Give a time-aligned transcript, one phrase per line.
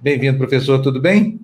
[0.00, 1.40] Bem-vindo, professor, tudo bem?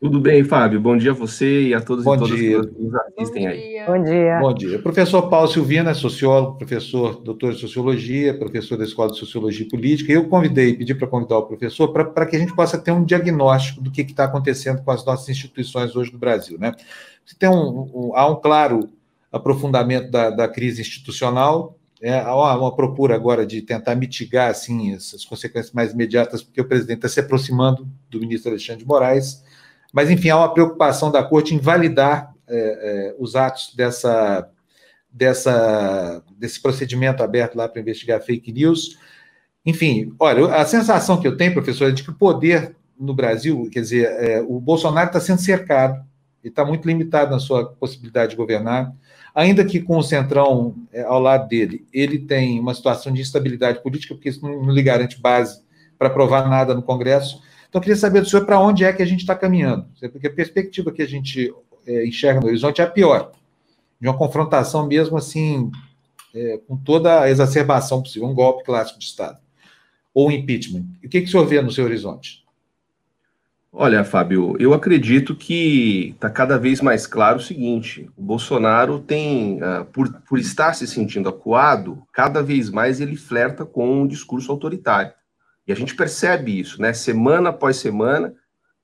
[0.00, 0.80] Tudo bem, Fábio.
[0.80, 2.60] Bom dia a você e a todos Bom e todas dia.
[2.64, 3.60] que nos assistem Bom aí.
[3.60, 3.84] dia.
[3.86, 4.38] Bom dia.
[4.40, 4.78] Bom dia.
[4.82, 10.10] Professor Paulo Silvina, sociólogo, professor, doutor de Sociologia, professor da Escola de Sociologia e Política.
[10.10, 13.82] Eu convidei, pedi para convidar o professor para que a gente possa ter um diagnóstico
[13.82, 16.56] do que está acontecendo com as nossas instituições hoje no Brasil.
[16.58, 16.72] Né?
[17.38, 18.88] Tem um, um- há um claro
[19.30, 25.24] aprofundamento da, da crise institucional, é, há uma, procura agora de tentar mitigar assim, essas
[25.24, 29.44] consequências mais imediatas, porque o presidente está se aproximando do ministro Alexandre de Moraes,
[29.92, 34.48] mas, enfim, há uma preocupação da corte em validar é, é, os atos dessa,
[35.10, 38.98] dessa, desse procedimento aberto lá para investigar fake news.
[39.66, 43.68] Enfim, olha, a sensação que eu tenho, professor, é de que o poder no Brasil,
[43.72, 45.94] quer dizer, é, o Bolsonaro está sendo cercado,
[46.42, 48.94] ele está muito limitado na sua possibilidade de governar,
[49.34, 53.82] ainda que com o Centrão é, ao lado dele, ele tem uma situação de instabilidade
[53.82, 55.62] política, porque isso não, não lhe garante base
[55.98, 57.42] para aprovar nada no Congresso.
[57.68, 60.26] Então, eu queria saber do senhor para onde é que a gente está caminhando, porque
[60.26, 61.54] a perspectiva que a gente
[61.86, 63.32] é, enxerga no horizonte é a pior,
[64.00, 65.70] de uma confrontação mesmo assim,
[66.34, 69.38] é, com toda a exacerbação possível, um golpe clássico de Estado,
[70.12, 70.84] ou um impeachment.
[71.02, 72.39] E o que, que o senhor vê no seu horizonte?
[73.72, 79.62] Olha, Fábio, eu acredito que está cada vez mais claro o seguinte: o Bolsonaro tem,
[79.62, 84.50] ah, por, por estar se sentindo acuado, cada vez mais ele flerta com um discurso
[84.50, 85.12] autoritário.
[85.68, 86.92] E a gente percebe isso, né?
[86.92, 88.34] Semana após semana,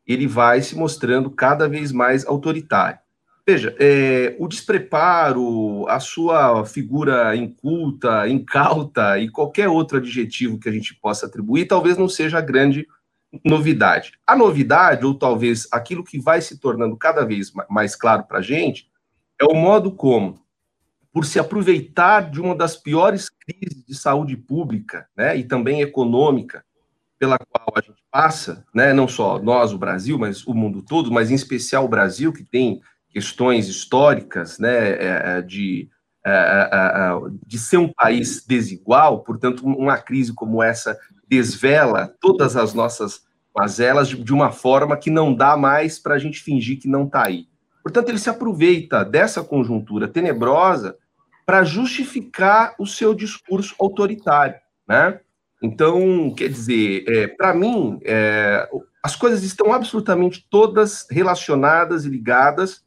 [0.07, 3.01] ele vai se mostrando cada vez mais autoritário.
[3.45, 10.73] Veja, é, o despreparo, a sua figura inculta, incauta e qualquer outro adjetivo que a
[10.73, 12.87] gente possa atribuir, talvez não seja a grande
[13.45, 14.13] novidade.
[14.27, 18.39] A novidade, ou talvez aquilo que vai se tornando cada vez ma- mais claro para
[18.39, 18.91] a gente,
[19.41, 20.41] é o modo como,
[21.13, 26.65] por se aproveitar de uma das piores crises de saúde pública né, e também econômica
[27.19, 31.11] pela qual a gente passa, né, não só nós, o Brasil, mas o mundo todo,
[31.11, 35.89] mas em especial o Brasil, que tem questões históricas né, é, é, de,
[36.25, 37.11] é,
[37.47, 43.23] de ser um país desigual, portanto, uma crise como essa desvela todas as nossas
[43.57, 47.27] mazelas de, uma forma que não dá mais para a gente fingir que não está
[47.27, 47.47] aí.
[47.83, 50.97] Portanto, ele se aproveita dessa conjuntura tenebrosa
[51.47, 55.21] para justificar o seu discurso autoritário, né?
[55.63, 58.69] Então, quer dizer, é, para mim, é,
[59.03, 62.85] as coisas estão absolutamente todas relacionadas e ligadas,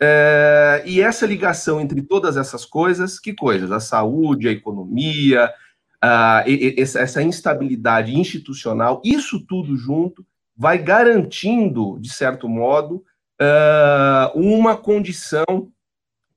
[0.00, 3.72] é, e essa ligação entre todas essas coisas, que coisas?
[3.72, 5.52] A saúde, a economia,
[6.00, 10.24] a, e- essa, instabilidade institucional, isso tudo junto
[10.56, 13.04] vai garantindo, de certo modo,
[13.40, 15.70] ah, uma condição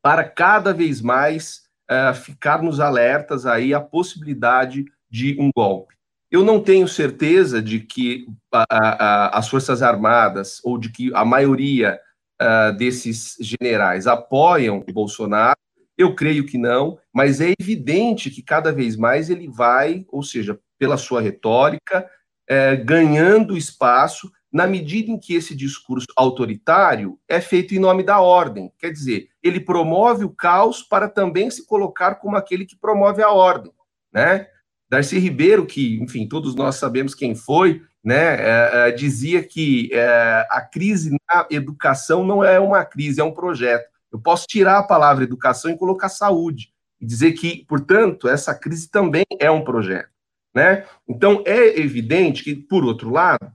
[0.01, 5.95] para cada vez mais ah, ficarmos alertas aí à possibilidade de um golpe.
[6.29, 11.99] Eu não tenho certeza de que as Forças Armadas ou de que a maioria
[12.39, 15.57] ah, desses generais apoiam o Bolsonaro.
[15.99, 20.57] Eu creio que não, mas é evidente que cada vez mais ele vai, ou seja,
[20.77, 22.09] pela sua retórica,
[22.47, 28.21] eh, ganhando espaço na medida em que esse discurso autoritário é feito em nome da
[28.21, 28.71] ordem.
[28.79, 33.29] Quer dizer, ele promove o caos para também se colocar como aquele que promove a
[33.29, 33.73] ordem,
[34.11, 34.47] né?
[34.89, 40.47] Darcy Ribeiro, que, enfim, todos nós sabemos quem foi, né, é, é, dizia que é,
[40.49, 43.98] a crise na educação não é uma crise, é um projeto.
[44.11, 48.89] Eu posso tirar a palavra educação e colocar saúde, e dizer que, portanto, essa crise
[48.89, 50.09] também é um projeto,
[50.53, 50.85] né?
[51.07, 53.51] Então, é evidente que, por outro lado,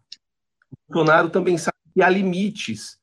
[0.70, 2.98] o Bolsonaro também sabe que há limites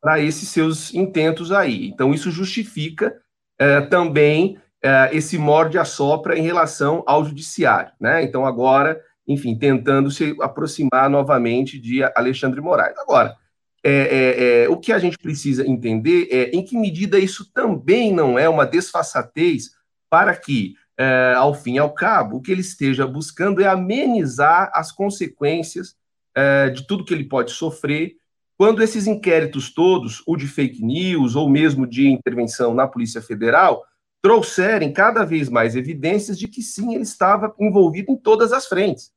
[0.00, 1.88] para esses seus intentos aí.
[1.88, 3.16] Então, isso justifica
[3.58, 7.92] eh, também eh, esse morde-a-sopra em relação ao judiciário.
[7.98, 8.22] Né?
[8.22, 12.96] Então, agora, enfim, tentando se aproximar novamente de Alexandre Moraes.
[12.98, 13.36] Agora,
[13.88, 18.12] é, é, é, o que a gente precisa entender é em que medida isso também
[18.12, 19.70] não é uma desfaçatez
[20.10, 24.72] para que, é, ao fim e ao cabo, o que ele esteja buscando é amenizar
[24.74, 25.94] as consequências
[26.34, 28.16] é, de tudo que ele pode sofrer
[28.58, 33.84] quando esses inquéritos todos, o de fake news ou mesmo de intervenção na Polícia Federal,
[34.20, 39.12] trouxerem cada vez mais evidências de que sim, ele estava envolvido em todas as frentes.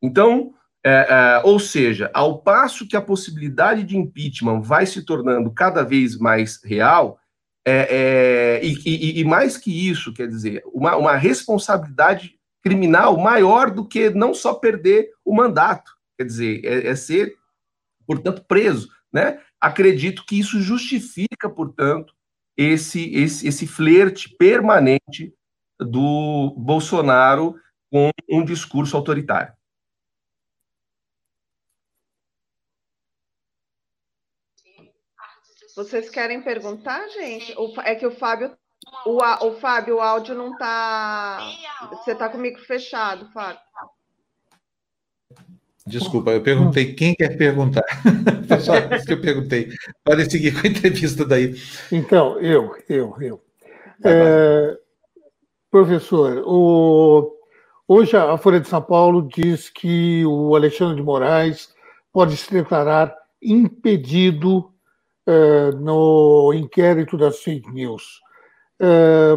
[0.00, 0.54] Então,
[0.84, 5.84] é, é, ou seja, ao passo que a possibilidade de impeachment vai se tornando cada
[5.84, 7.20] vez mais real,
[7.64, 13.86] é, e, e, e, mais que isso, quer dizer, uma, uma responsabilidade criminal maior do
[13.86, 17.36] que não só perder o mandato, quer dizer, é, é ser,
[18.04, 18.88] portanto, preso.
[19.12, 19.38] Né?
[19.60, 22.12] Acredito que isso justifica, portanto,
[22.56, 25.32] esse, esse, esse flerte permanente
[25.78, 27.54] do Bolsonaro
[27.90, 29.52] com um discurso autoritário.
[35.74, 37.54] Vocês querem perguntar, gente?
[37.84, 38.52] É que o Fábio,
[39.06, 41.40] o, o Fábio, o áudio não tá.
[41.90, 43.60] Você tá comigo fechado, Fábio.
[45.86, 47.82] Desculpa, eu perguntei quem quer perguntar.
[48.46, 49.68] Foi só isso que eu perguntei.
[50.04, 51.54] Pode seguir com a entrevista daí.
[51.90, 53.42] Então, eu, eu, eu.
[54.04, 54.78] É,
[55.70, 57.34] professor, o,
[57.88, 61.74] hoje a Folha de São Paulo diz que o Alexandre de Moraes
[62.12, 64.71] pode se declarar impedido
[65.26, 68.20] é, no inquérito das fake news.
[68.80, 69.36] É,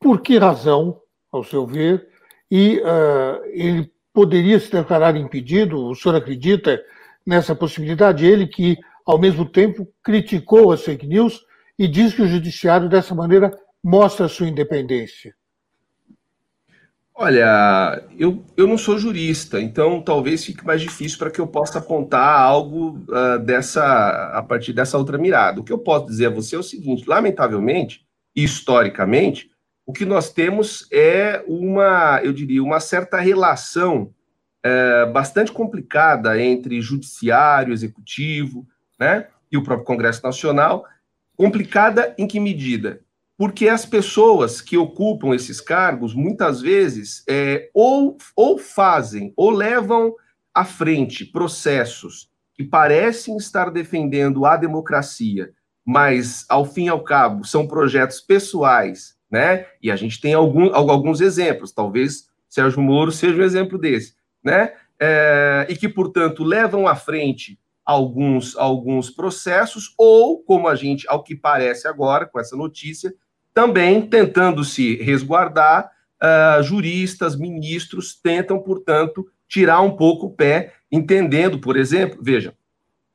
[0.00, 1.00] por que razão,
[1.30, 2.08] ao seu ver?
[2.50, 5.86] E é, ele poderia se declarar impedido?
[5.86, 6.82] O senhor acredita
[7.26, 8.26] nessa possibilidade?
[8.26, 11.44] Ele que, ao mesmo tempo, criticou as fake news
[11.78, 13.50] e diz que o judiciário, dessa maneira,
[13.82, 15.34] mostra sua independência.
[17.18, 21.78] Olha, eu, eu não sou jurista, então talvez fique mais difícil para que eu possa
[21.78, 23.82] apontar algo uh, dessa
[24.34, 25.58] a partir dessa outra mirada.
[25.58, 29.50] O que eu posso dizer a você é o seguinte: lamentavelmente, historicamente,
[29.86, 34.12] o que nós temos é uma, eu diria, uma certa relação
[34.62, 38.66] é, bastante complicada entre judiciário, executivo,
[38.98, 40.84] né, e o próprio Congresso Nacional.
[41.34, 43.00] Complicada em que medida?
[43.36, 50.14] Porque as pessoas que ocupam esses cargos, muitas vezes, é, ou, ou fazem, ou levam
[50.54, 55.52] à frente processos que parecem estar defendendo a democracia,
[55.84, 59.66] mas, ao fim e ao cabo, são projetos pessoais né?
[59.82, 64.72] E a gente tem algum, alguns exemplos, talvez Sérgio Moro seja um exemplo desse, né?
[64.98, 71.22] É, e que, portanto, levam à frente alguns, alguns processos, ou, como a gente, ao
[71.22, 73.12] que parece agora, com essa notícia,
[73.56, 75.90] também tentando se resguardar,
[76.22, 82.52] uh, juristas, ministros tentam, portanto, tirar um pouco o pé, entendendo, por exemplo, veja,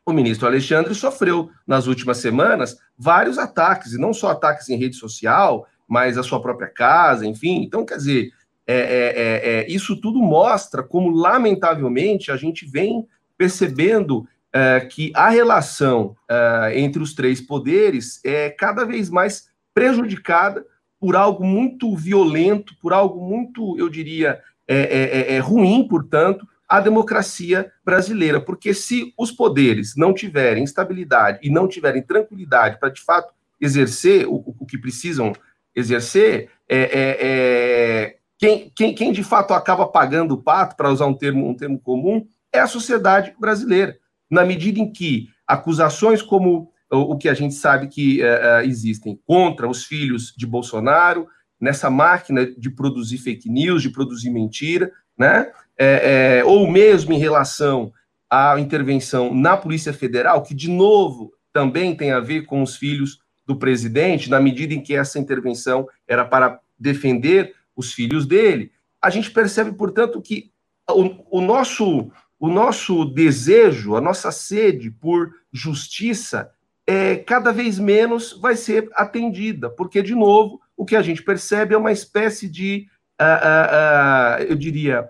[0.04, 4.96] o ministro Alexandre sofreu nas últimas semanas vários ataques, e não só ataques em rede
[4.96, 7.62] social, mas a sua própria casa, enfim.
[7.62, 8.32] Então, quer dizer,
[8.66, 13.08] é, é, é, é, isso tudo mostra como, lamentavelmente, a gente vem
[13.38, 20.66] percebendo é, que a relação é, entre os três poderes é cada vez mais prejudicada
[21.00, 28.40] por algo muito violento, por algo muito, eu diria, é, ruim, portanto, a democracia brasileira.
[28.40, 34.26] Porque se os poderes não tiverem estabilidade e não tiverem tranquilidade para, de fato, exercer
[34.26, 35.34] o, o que precisam
[35.76, 41.06] exercer, é, é, é, quem, quem, quem, de fato acaba pagando o pato, para usar
[41.06, 43.98] um termo, um termo comum, é a sociedade brasileira.
[44.30, 48.26] Na medida em que acusações como o, que a gente sabe que é,
[48.62, 51.28] é, existem contra os filhos de Bolsonaro,
[51.60, 55.52] nessa máquina de produzir fake news, de produzir mentira, né?
[55.78, 57.92] É, ou mesmo em relação
[58.30, 63.20] à intervenção na Polícia Federal, que, de novo, também tem a ver com os filhos
[63.46, 68.72] do presidente, na medida em que essa intervenção era para defender os filhos dele,
[69.02, 70.52] a gente percebe, portanto, que
[70.90, 76.52] o, o, nosso, o nosso desejo, a nossa sede por justiça,
[76.92, 81.74] é, cada vez menos vai ser atendida, porque, de novo, o que a gente percebe
[81.74, 82.86] é uma espécie de,
[83.18, 85.10] uh, uh, uh, eu diria,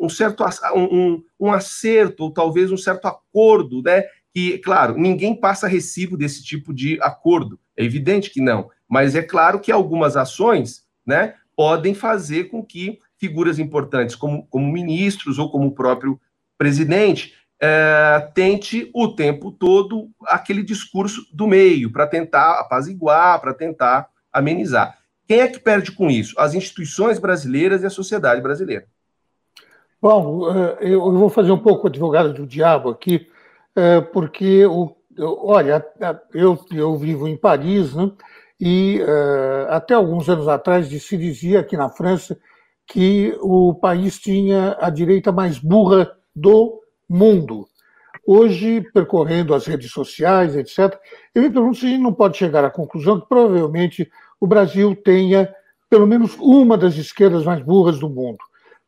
[0.00, 5.66] um certo um, um acerto, ou talvez um certo acordo, né, que, claro, ninguém passa
[5.66, 7.58] recibo desse tipo de acordo.
[7.76, 8.70] É evidente que não.
[8.88, 14.72] Mas é claro que algumas ações né, podem fazer com que figuras importantes, como, como
[14.72, 16.20] ministros ou como o próprio
[16.56, 24.08] presidente, é, tente o tempo todo aquele discurso do meio, para tentar apaziguar, para tentar
[24.32, 24.98] amenizar.
[25.26, 26.38] Quem é que perde com isso?
[26.38, 28.86] As instituições brasileiras e a sociedade brasileira.
[30.00, 33.26] Bom, é, eu vou fazer um pouco advogado do diabo aqui,
[33.74, 34.64] é, porque,
[35.18, 35.84] olha,
[36.32, 38.12] eu, eu vivo em Paris, né?
[38.60, 42.38] e é, até alguns anos atrás se dizia aqui na França
[42.86, 47.66] que o país tinha a direita mais burra do mundo.
[48.26, 50.98] Hoje, percorrendo as redes sociais, etc.,
[51.34, 54.10] eu me pergunto se a gente não pode chegar à conclusão que provavelmente
[54.40, 55.54] o Brasil tenha
[55.88, 58.38] pelo menos uma das esquerdas mais burras do mundo.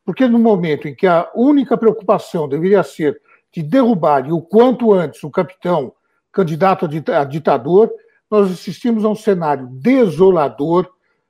[0.05, 3.21] Porque no momento em que a única preocupação deveria ser
[3.51, 5.93] de derrubar o quanto antes o capitão
[6.31, 7.89] candidato a ditador,
[8.29, 10.87] nós assistimos a um cenário desolador,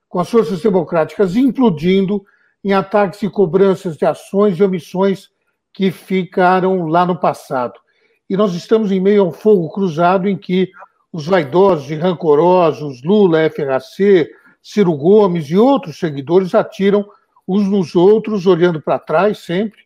[0.07, 2.25] com as forças democráticas implodindo
[2.63, 5.29] em ataques e cobranças de ações e omissões
[5.79, 7.79] que ficaram lá no passado.
[8.29, 10.69] E nós estamos em meio a um fogo cruzado em que
[11.09, 14.29] os vaidosos e rancorosos, Lula, FHC,
[14.61, 17.09] Ciro Gomes e outros seguidores atiram
[17.47, 19.79] uns nos outros, olhando para trás sempre,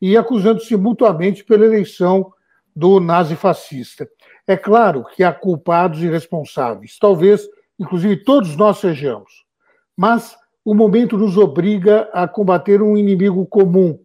[0.00, 2.32] e acusando-se mutuamente pela eleição
[2.74, 4.08] do nazifascista.
[4.46, 7.46] É claro que há culpados e responsáveis, talvez,
[7.78, 9.44] inclusive, todos nós sejamos,
[9.94, 14.03] mas o momento nos obriga a combater um inimigo comum.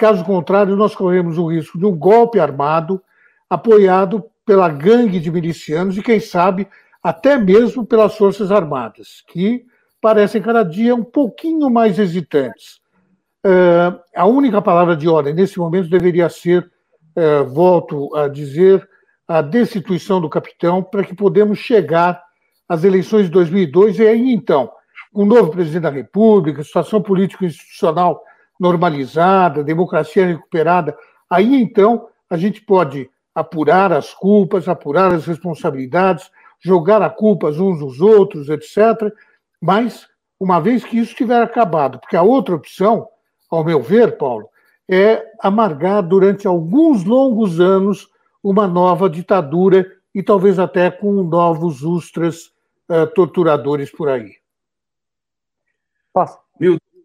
[0.00, 3.02] Caso contrário, nós corremos o risco de um golpe armado
[3.50, 6.66] apoiado pela gangue de milicianos e, quem sabe,
[7.02, 9.62] até mesmo pelas Forças Armadas, que
[10.00, 12.80] parecem cada dia um pouquinho mais hesitantes.
[13.44, 16.72] Uh, a única palavra de ordem nesse momento deveria ser,
[17.18, 18.88] uh, volto a dizer,
[19.28, 22.22] a destituição do capitão para que podemos chegar
[22.66, 24.72] às eleições de 2002 e aí então,
[25.14, 28.22] um novo presidente da República, situação político-institucional
[28.60, 30.96] normalizada, democracia recuperada,
[31.30, 37.78] aí então a gente pode apurar as culpas, apurar as responsabilidades, jogar a culpas uns
[37.78, 39.12] dos outros, etc.
[39.60, 40.06] Mas,
[40.38, 43.08] uma vez que isso tiver acabado, porque a outra opção
[43.50, 44.48] ao meu ver, Paulo,
[44.88, 48.08] é amargar durante alguns longos anos
[48.42, 52.46] uma nova ditadura e talvez até com novos ustras
[52.88, 54.34] uh, torturadores por aí.
[56.12, 56.49] Posso?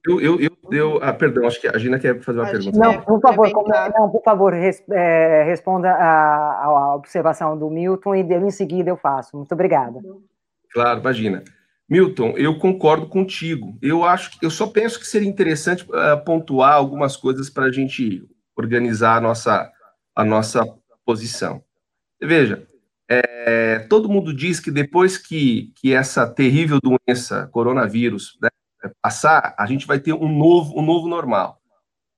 [0.07, 2.77] Eu, eu, eu, eu ah, perdão, acho que a Gina quer fazer uma a pergunta.
[2.77, 8.15] Não, por favor, como, não, por favor, res, é, responda a, a, observação do Milton
[8.15, 9.35] e em seguida eu faço.
[9.35, 9.99] Muito obrigada.
[10.71, 11.43] Claro, imagina.
[11.89, 13.77] Milton, eu concordo contigo.
[13.81, 17.71] Eu acho que eu só penso que seria interessante uh, pontuar algumas coisas para a
[17.71, 18.23] gente
[18.55, 19.71] organizar a nossa,
[20.15, 20.63] a nossa
[21.03, 21.63] posição.
[22.21, 22.67] Veja,
[23.07, 28.49] é, todo mundo diz que depois que, que essa terrível doença, coronavírus, né,
[29.01, 31.61] passar, a gente vai ter um novo, um novo normal.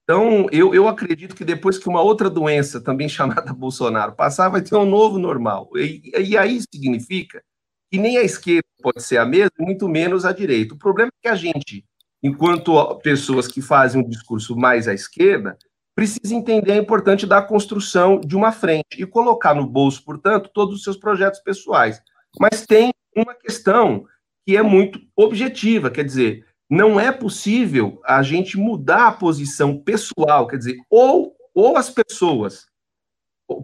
[0.04, 4.62] Então, eu, eu acredito que depois que uma outra doença, também chamada Bolsonaro, passar, vai
[4.62, 5.70] ter um novo normal.
[5.76, 7.44] E, e aí significa
[7.92, 10.74] que nem a esquerda pode ser a mesma, muito menos a direita.
[10.74, 11.84] O problema é que a gente,
[12.24, 15.58] enquanto pessoas que fazem um discurso mais à esquerda,
[15.94, 20.76] precisa entender a importância da construção de uma frente e colocar no bolso, portanto, todos
[20.76, 22.02] os seus projetos pessoais.
[22.40, 24.06] Mas tem uma questão
[24.46, 30.48] que é muito objetiva, quer dizer, não é possível a gente mudar a posição pessoal,
[30.48, 32.68] quer dizer, ou, ou as pessoas,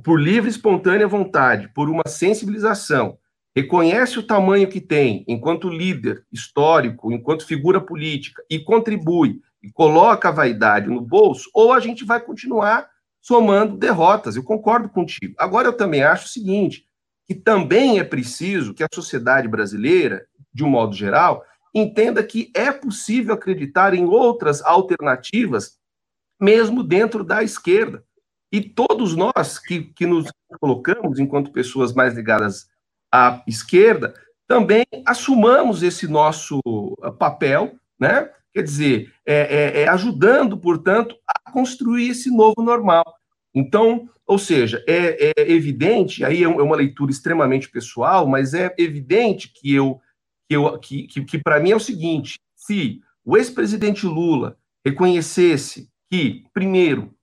[0.03, 3.17] por livre e espontânea vontade, por uma sensibilização,
[3.55, 10.29] reconhece o tamanho que tem enquanto líder histórico, enquanto figura política e contribui e coloca
[10.29, 12.88] a vaidade no bolso, ou a gente vai continuar
[13.22, 14.36] somando derrotas.
[14.36, 15.36] Eu concordo contigo.
[15.38, 16.86] Agora eu também acho o seguinte,
[17.25, 22.72] que também é preciso que a sociedade brasileira, de um modo geral, entenda que é
[22.72, 25.77] possível acreditar em outras alternativas,
[26.39, 28.03] mesmo dentro da esquerda.
[28.51, 32.68] E todos nós que, que nos colocamos enquanto pessoas mais ligadas
[33.12, 34.13] à esquerda,
[34.48, 36.60] também assumamos esse nosso
[37.01, 38.30] ah, papel, né?
[38.53, 43.03] Quer dizer, é, é, é ajudando, portanto, a construir esse novo normal.
[43.56, 48.74] Então, ou seja, é, é evidente, aí é, é uma leitura extremamente pessoal, mas é
[48.77, 50.00] evidente que eu
[50.50, 56.44] que, que, que, que para mim é o seguinte: se o ex-presidente Lula reconhecesse que,
[56.54, 57.14] primeiro,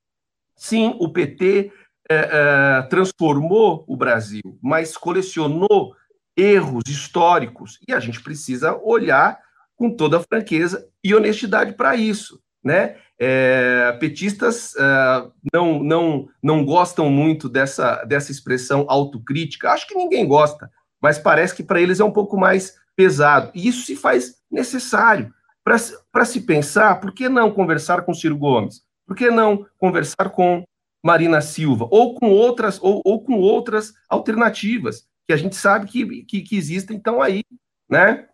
[0.57, 1.73] sim, o PT
[2.09, 5.95] é, é, transformou o Brasil, mas colecionou
[6.37, 9.39] erros históricos e a gente precisa olhar
[9.77, 12.97] com toda franqueza e honestidade para isso, né?
[13.23, 19.71] É, petistas é, não, não, não gostam muito dessa, dessa expressão autocrítica.
[19.71, 23.51] Acho que ninguém gosta, mas parece que para eles é um pouco mais pesado.
[23.55, 25.33] E isso se faz necessário
[25.65, 28.83] para se pensar, por que não conversar com Ciro Gomes?
[29.07, 30.65] Por que não conversar com
[31.03, 36.25] Marina Silva, ou com outras, ou, ou com outras alternativas, que a gente sabe que,
[36.25, 37.43] que, que existem, então aí,
[37.89, 38.27] né?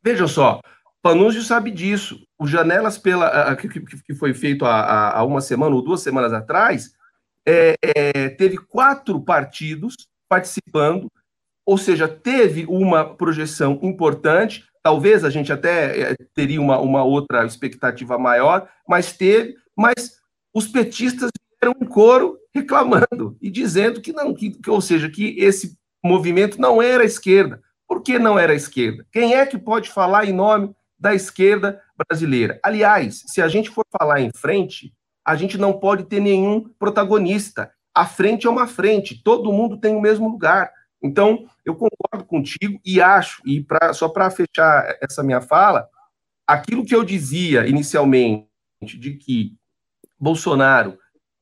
[0.00, 0.60] Vejam só,
[1.02, 2.24] Panúzio sabe disso.
[2.38, 6.92] O Janelas, pela, que, que foi feito há, há uma semana ou duas semanas atrás,
[7.44, 9.96] é, é, teve quatro partidos
[10.28, 11.10] participando,
[11.66, 14.64] ou seja, teve uma projeção importante.
[14.82, 19.54] Talvez a gente até é, teria uma, uma outra expectativa maior, mas teve.
[19.76, 20.18] Mas
[20.52, 21.30] os petistas
[21.70, 26.80] um coro reclamando e dizendo que não, que, que, ou seja, que esse movimento não
[26.82, 27.60] era esquerda.
[27.86, 29.06] Por que não era esquerda?
[29.12, 32.58] Quem é que pode falar em nome da esquerda brasileira?
[32.62, 34.92] Aliás, se a gente for falar em frente,
[35.24, 37.70] a gente não pode ter nenhum protagonista.
[37.94, 40.70] A frente é uma frente, todo mundo tem o mesmo lugar.
[41.04, 45.86] Então, eu concordo contigo e acho, e pra, só para fechar essa minha fala,
[46.46, 48.48] aquilo que eu dizia inicialmente,
[48.82, 49.54] de que
[50.18, 50.98] Bolsonaro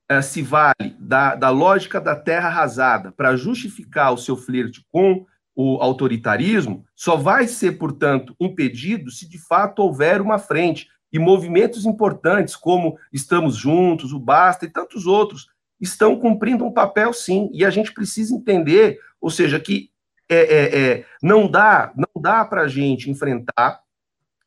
[0.08, 5.24] eh, se vale da, da lógica da terra arrasada para justificar o seu flerte com
[5.54, 11.86] o autoritarismo, só vai ser, portanto, impedido se de fato houver uma frente e movimentos
[11.86, 15.46] importantes como Estamos Juntos, o Basta e tantos outros
[15.80, 19.90] estão cumprindo um papel sim, e a gente precisa entender, ou seja, que
[20.28, 23.80] é, é, é não dá, não dá para a gente enfrentar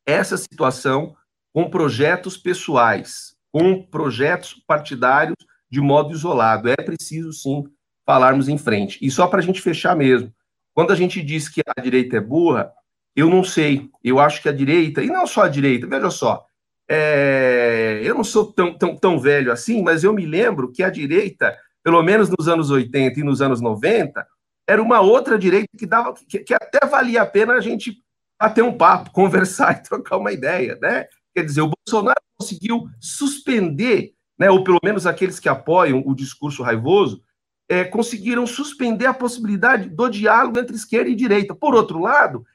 [0.05, 1.15] essa situação
[1.53, 5.37] com projetos pessoais, com projetos partidários
[5.71, 6.69] de modo isolado.
[6.69, 7.63] É preciso sim
[8.05, 8.99] falarmos em frente.
[9.01, 10.31] E só para a gente fechar mesmo,
[10.73, 12.71] quando a gente diz que a direita é burra,
[13.15, 13.89] eu não sei.
[14.03, 16.45] Eu acho que a direita, e não só a direita, veja só,
[16.87, 20.89] é, eu não sou tão, tão, tão velho assim, mas eu me lembro que a
[20.89, 24.27] direita, pelo menos nos anos 80 e nos anos 90,
[24.67, 27.97] era uma outra direita que dava que, que até valia a pena a gente
[28.39, 31.07] bater um papo, conversar e trocar uma ideia, né?
[31.33, 36.63] Quer dizer, o Bolsonaro conseguiu suspender, né, ou pelo menos aqueles que apoiam o discurso
[36.63, 37.21] raivoso,
[37.67, 41.55] é, conseguiram suspender a possibilidade do diálogo entre esquerda e direita.
[41.55, 42.45] Por outro lado,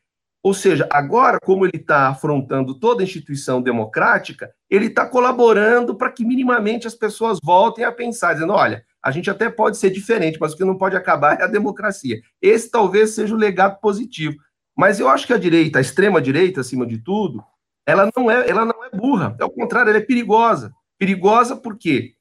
[0.42, 6.10] ou seja, agora, como ele está afrontando toda a instituição democrática, ele está colaborando para
[6.10, 10.38] que minimamente as pessoas voltem a pensar, dizendo: olha, a gente até pode ser diferente,
[10.40, 12.20] mas o que não pode acabar é a democracia.
[12.40, 14.36] Esse talvez seja o legado positivo.
[14.76, 17.42] Mas eu acho que a direita, a extrema-direita, acima de tudo,
[17.86, 19.36] ela não é, ela não é burra.
[19.40, 20.72] Ao contrário, ela é perigosa.
[20.98, 22.14] Perigosa porque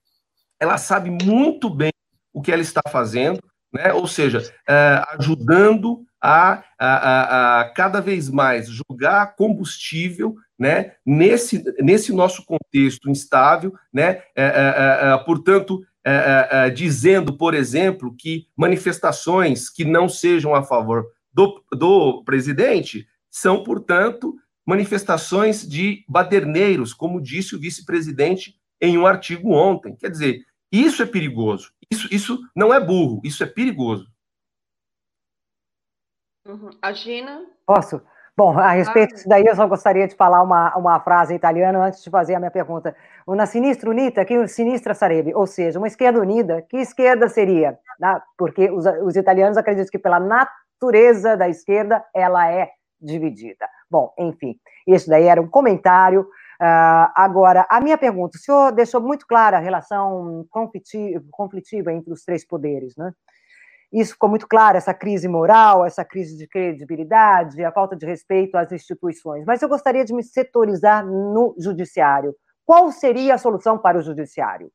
[0.59, 1.91] ela sabe muito bem
[2.33, 3.41] o que ela está fazendo,
[3.73, 3.93] né?
[3.93, 10.93] ou seja, é, ajudando a, a, a, a, cada vez mais jogar combustível né?
[11.05, 14.21] nesse, nesse nosso contexto instável, né?
[14.35, 15.09] É, é, é,
[16.05, 22.23] é portanto, é, dizendo, por exemplo, que manifestações que não sejam a favor do, do
[22.23, 29.95] presidente são, portanto, manifestações de baderneiros, como disse o vice-presidente em um artigo ontem.
[29.95, 31.73] Quer dizer, isso é perigoso.
[31.91, 34.07] Isso, isso não é burro, isso é perigoso.
[36.45, 36.69] Uhum.
[36.81, 37.45] A Gina?
[37.65, 38.01] Posso?
[38.39, 42.01] Bom, a respeito disso daí, eu só gostaria de falar uma, uma frase italiana antes
[42.01, 42.95] de fazer a minha pergunta.
[43.27, 47.77] Uma sinistra unita, que sinistra sarebbe, ou seja, uma esquerda unida, que esquerda seria?
[47.99, 48.21] Né?
[48.37, 52.69] Porque os, os italianos acreditam que pela natureza da esquerda, ela é
[53.01, 53.67] dividida.
[53.91, 54.55] Bom, enfim,
[54.87, 56.21] isso daí era um comentário.
[56.21, 62.13] Uh, agora, a minha pergunta, o senhor deixou muito clara a relação conflitiva, conflitiva entre
[62.13, 63.11] os três poderes, né?
[63.91, 68.55] Isso ficou muito claro, essa crise moral, essa crise de credibilidade, a falta de respeito
[68.55, 69.43] às instituições.
[69.45, 72.35] Mas eu gostaria de me setorizar no judiciário.
[72.65, 74.71] Qual seria a solução para o judiciário?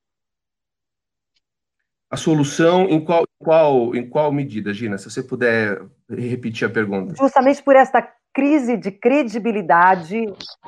[2.10, 4.98] A solução em qual, qual, em qual medida, Gina?
[4.98, 7.14] Se você puder repetir a pergunta.
[7.16, 10.24] Justamente por esta crise de credibilidade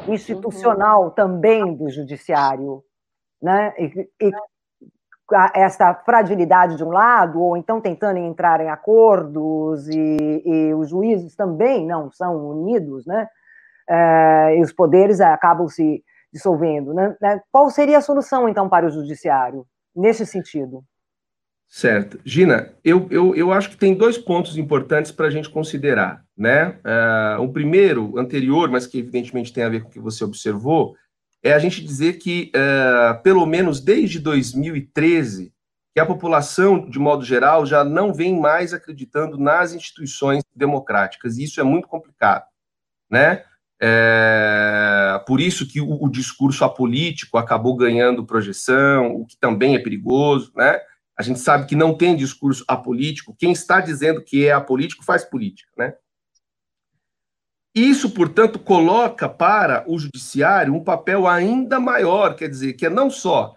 [0.08, 1.10] institucional uhum.
[1.10, 2.82] também do judiciário,
[3.42, 3.74] né?
[3.76, 4.30] E, e
[5.54, 11.34] essa fragilidade de um lado, ou então tentando entrar em acordos, e, e os juízes
[11.34, 13.26] também não são unidos, né?
[13.88, 16.92] É, e os poderes acabam se dissolvendo.
[16.92, 17.16] Né?
[17.22, 20.84] É, qual seria a solução, então, para o judiciário, nesse sentido?
[21.68, 22.20] Certo.
[22.24, 26.22] Gina, eu, eu, eu acho que tem dois pontos importantes para a gente considerar.
[26.36, 26.78] Né?
[26.84, 30.94] Uh, o primeiro, anterior, mas que evidentemente tem a ver com o que você observou,
[31.42, 35.52] é a gente dizer que, uh, pelo menos desde 2013,
[35.94, 41.44] que a população, de modo geral, já não vem mais acreditando nas instituições democráticas, e
[41.44, 42.44] isso é muito complicado,
[43.10, 43.44] né?
[43.80, 49.78] É, por isso que o, o, discurso apolítico acabou ganhando projeção, o que também é
[49.78, 50.80] perigoso, né?
[51.18, 53.34] A gente sabe que não tem discurso apolítico.
[53.38, 55.94] Quem está dizendo que é apolítico faz política, né?
[57.76, 63.10] Isso, portanto, coloca para o judiciário um papel ainda maior, quer dizer, que é não
[63.10, 63.54] só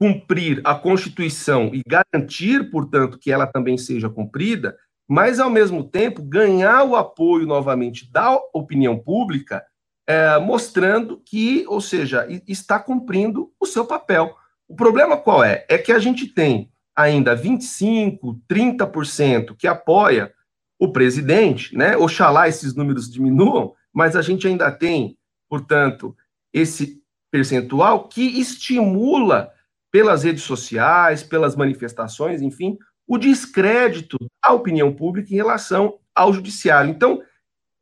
[0.00, 4.74] cumprir a Constituição e garantir, portanto, que ela também seja cumprida,
[5.06, 9.62] mas, ao mesmo tempo, ganhar o apoio novamente da opinião pública,
[10.06, 14.34] é, mostrando que, ou seja, está cumprindo o seu papel.
[14.66, 15.66] O problema qual é?
[15.68, 18.18] É que a gente tem ainda 25%,
[18.50, 20.32] 30% que apoia
[20.78, 21.96] o presidente, né?
[21.96, 25.16] Oxalá esses números diminuam, mas a gente ainda tem,
[25.48, 26.16] portanto,
[26.52, 29.50] esse percentual que estimula
[29.90, 36.90] pelas redes sociais, pelas manifestações, enfim, o descrédito da opinião pública em relação ao judiciário.
[36.90, 37.22] Então,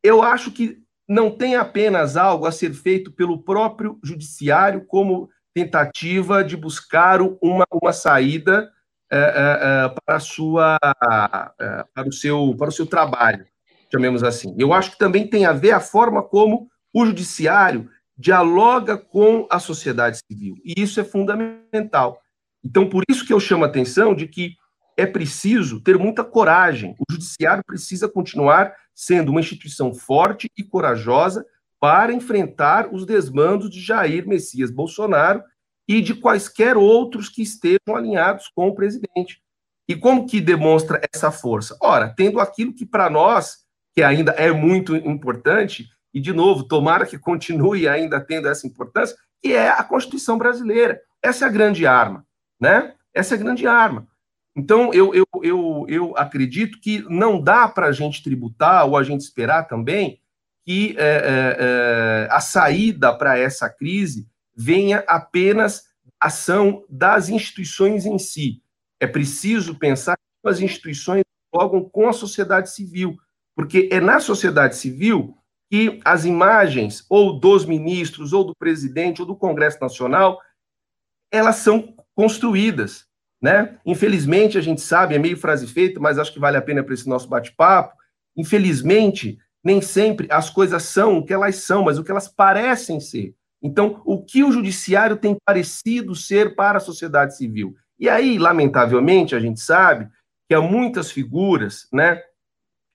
[0.02, 0.78] eu acho que
[1.09, 7.64] não tem apenas algo a ser feito pelo próprio judiciário como tentativa de buscar uma,
[7.72, 8.70] uma saída
[9.09, 13.47] para, sua, para, o seu, para o seu trabalho,
[13.92, 14.55] chamemos assim.
[14.59, 17.88] Eu acho que também tem a ver a forma como o judiciário
[18.19, 22.21] dialoga com a sociedade civil, e isso é fundamental.
[22.64, 24.55] Então, por isso que eu chamo a atenção de que
[24.97, 26.97] é preciso ter muita coragem.
[26.99, 31.45] O judiciário precisa continuar sendo uma instituição forte e corajosa
[31.79, 35.42] para enfrentar os desmandos de Jair Messias Bolsonaro
[35.88, 39.40] e de quaisquer outros que estejam alinhados com o presidente.
[39.88, 41.77] E como que demonstra essa força?
[41.81, 43.59] Ora, tendo aquilo que para nós,
[43.94, 49.16] que ainda é muito importante, e de novo, tomara que continue ainda tendo essa importância,
[49.40, 51.01] que é a Constituição brasileira.
[51.22, 52.27] Essa é a grande arma,
[52.61, 52.94] né?
[53.14, 54.07] Essa é a grande arma.
[54.57, 59.03] Então, eu, eu, eu, eu acredito que não dá para a gente tributar ou a
[59.03, 60.18] gente esperar também
[60.64, 65.85] que é, é, é, a saída para essa crise venha apenas
[66.19, 68.62] ação das instituições em si.
[68.99, 71.23] É preciso pensar que as instituições
[71.55, 73.16] jogam com a sociedade civil,
[73.55, 75.37] porque é na sociedade civil
[75.71, 80.40] que as imagens ou dos ministros, ou do presidente, ou do Congresso Nacional,
[81.31, 83.07] elas são construídas.
[83.42, 83.79] Né?
[83.85, 86.95] Infelizmente, a gente sabe, é meio frase feita, mas acho que vale a pena para
[86.95, 87.97] esse nosso bate-papo.
[88.37, 93.01] Infelizmente, nem sempre as coisas são o que elas são, mas o que elas parecem
[93.01, 93.35] ser.
[93.62, 97.75] Então, o que o judiciário tem parecido ser para a sociedade civil?
[97.99, 100.09] E aí, lamentavelmente, a gente sabe
[100.49, 102.23] que há muitas figuras, né,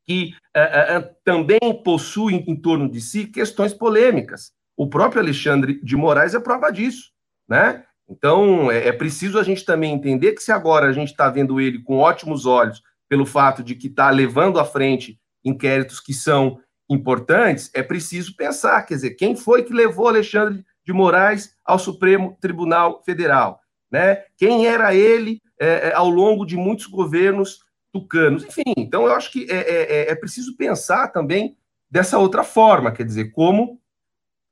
[0.06, 4.52] que uh, uh, também possuem em torno de si questões polêmicas.
[4.78, 7.12] O próprio Alexandre de Moraes é prova disso,
[7.48, 7.84] né?
[8.10, 11.62] Então, é, é preciso a gente também entender que se agora a gente está vendo
[11.62, 16.60] ele com ótimos olhos pelo fato de que está levando à frente inquéritos que são
[16.94, 22.38] importantes, é preciso pensar, quer dizer, quem foi que levou Alexandre de Moraes ao Supremo
[22.42, 23.62] Tribunal Federal?
[23.90, 24.24] Né?
[24.38, 28.44] Quem era ele é, é ao longo de muitos governos tucanos?
[28.44, 31.58] Enfim, então eu acho que é, é, é, é preciso pensar também
[31.90, 33.80] dessa outra forma, quer dizer, como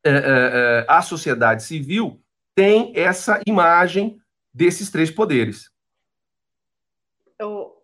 [0.04, 2.21] é, a sociedade civil
[2.56, 4.19] tem essa imagem
[4.54, 5.71] desses três poderes.
[7.41, 7.78] O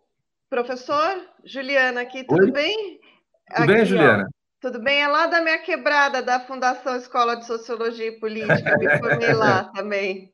[0.50, 2.52] professor Juliana aqui, tudo Oi?
[2.52, 3.00] bem?
[3.56, 4.30] Tudo aqui, bem, Juliana?
[4.66, 5.04] Tudo bem?
[5.04, 9.66] É lá da minha quebrada da Fundação Escola de Sociologia e Política, me formei lá
[9.76, 10.34] também.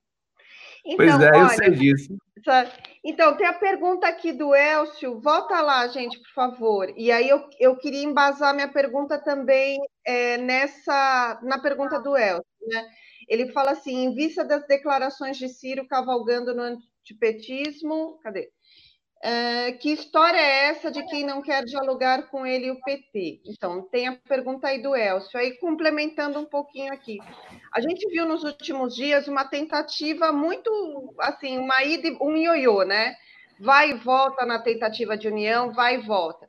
[0.86, 2.18] Então, pois é, olha, eu sei disso.
[3.04, 5.20] Então, tem a pergunta aqui do Elcio.
[5.20, 6.94] Volta lá, gente, por favor.
[6.96, 12.46] E aí eu, eu queria embasar minha pergunta também é, nessa na pergunta do Elcio,
[12.68, 12.88] né?
[13.28, 18.50] Ele fala assim: em vista das declarações de Ciro cavalgando no antipetismo, cadê?
[19.24, 23.42] É, que história é essa de quem não quer dialogar com ele e o PT?
[23.46, 27.20] Então, tem a pergunta aí do Elcio, aí complementando um pouquinho aqui.
[27.72, 33.16] A gente viu nos últimos dias uma tentativa muito, assim, uma ida, um ioiô, né?
[33.60, 36.48] Vai e volta na tentativa de união, vai e volta.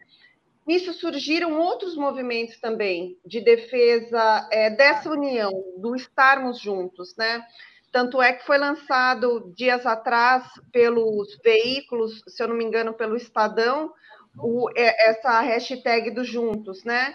[0.67, 7.45] Nisso surgiram outros movimentos também de defesa é, dessa união, do estarmos juntos, né?
[7.93, 13.17] Tanto é que foi lançado dias atrás pelos veículos, se eu não me engano, pelo
[13.17, 13.93] Estadão,
[14.37, 17.15] o, é, essa hashtag do Juntos, né?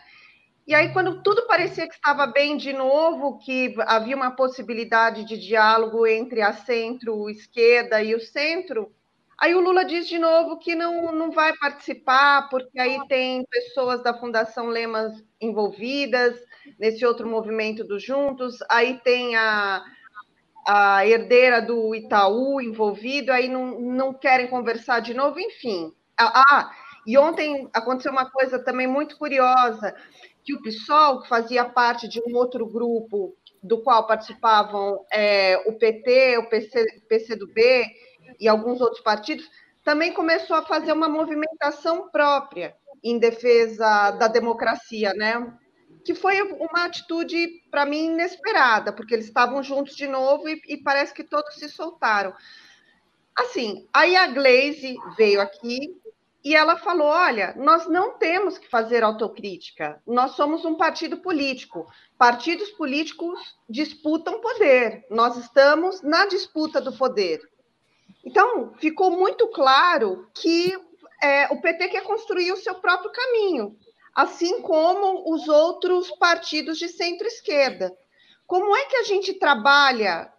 [0.68, 5.38] E aí, quando tudo parecia que estava bem de novo, que havia uma possibilidade de
[5.38, 8.94] diálogo entre a centro-esquerda e o centro,
[9.40, 14.02] Aí o Lula diz de novo que não, não vai participar, porque aí tem pessoas
[14.02, 16.36] da Fundação Lemas envolvidas
[16.80, 19.84] nesse outro movimento dos Juntos, aí tem a,
[20.68, 25.94] a herdeira do Itaú envolvido, aí não, não querem conversar de novo, enfim.
[26.20, 26.72] Ah, ah,
[27.06, 29.96] e ontem aconteceu uma coisa também muito curiosa,
[30.44, 35.74] que o PSOL, que fazia parte de um outro grupo do qual participavam é, o
[35.78, 37.86] PT, o PC, PCdoB,
[38.38, 39.50] e alguns outros partidos,
[39.86, 45.54] também começou a fazer uma movimentação própria em defesa da democracia, né?
[46.08, 50.78] Que foi uma atitude, para mim, inesperada, porque eles estavam juntos de novo e, e
[50.78, 52.34] parece que todos se soltaram.
[53.36, 56.00] Assim, aí a Glaze veio aqui
[56.46, 61.86] e ela falou: olha, nós não temos que fazer autocrítica, nós somos um partido político.
[62.18, 67.42] Partidos políticos disputam poder, nós estamos na disputa do poder.
[68.24, 70.74] Então, ficou muito claro que
[71.22, 73.78] é, o PT quer construir o seu próprio caminho,
[74.18, 77.96] assim como os outros partidos de centro-esquerda.
[78.48, 80.34] Como é que a gente trabalha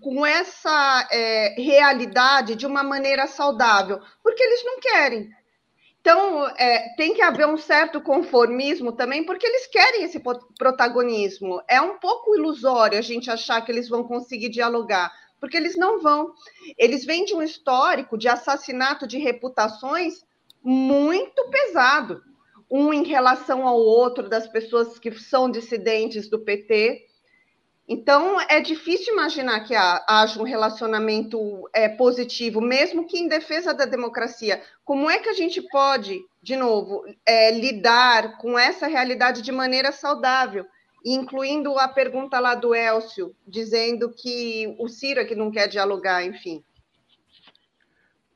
[0.00, 4.00] com essa é, realidade de uma maneira saudável?
[4.22, 5.28] Porque eles não querem.
[6.00, 10.22] Então, é, tem que haver um certo conformismo também, porque eles querem esse
[10.56, 11.60] protagonismo.
[11.66, 16.00] É um pouco ilusório a gente achar que eles vão conseguir dialogar, porque eles não
[16.00, 16.32] vão.
[16.78, 20.24] Eles vêm de um histórico de assassinato de reputações
[20.62, 22.22] muito pesado,
[22.70, 27.06] um em relação ao outro, das pessoas que são dissidentes do PT.
[27.88, 33.86] Então, é difícil imaginar que haja um relacionamento é, positivo, mesmo que em defesa da
[33.86, 34.62] democracia.
[34.84, 39.90] Como é que a gente pode, de novo, é, lidar com essa realidade de maneira
[39.90, 40.66] saudável?
[41.04, 46.24] incluindo a pergunta lá do Elcio, dizendo que o Ciro é que não quer dialogar,
[46.24, 46.62] enfim.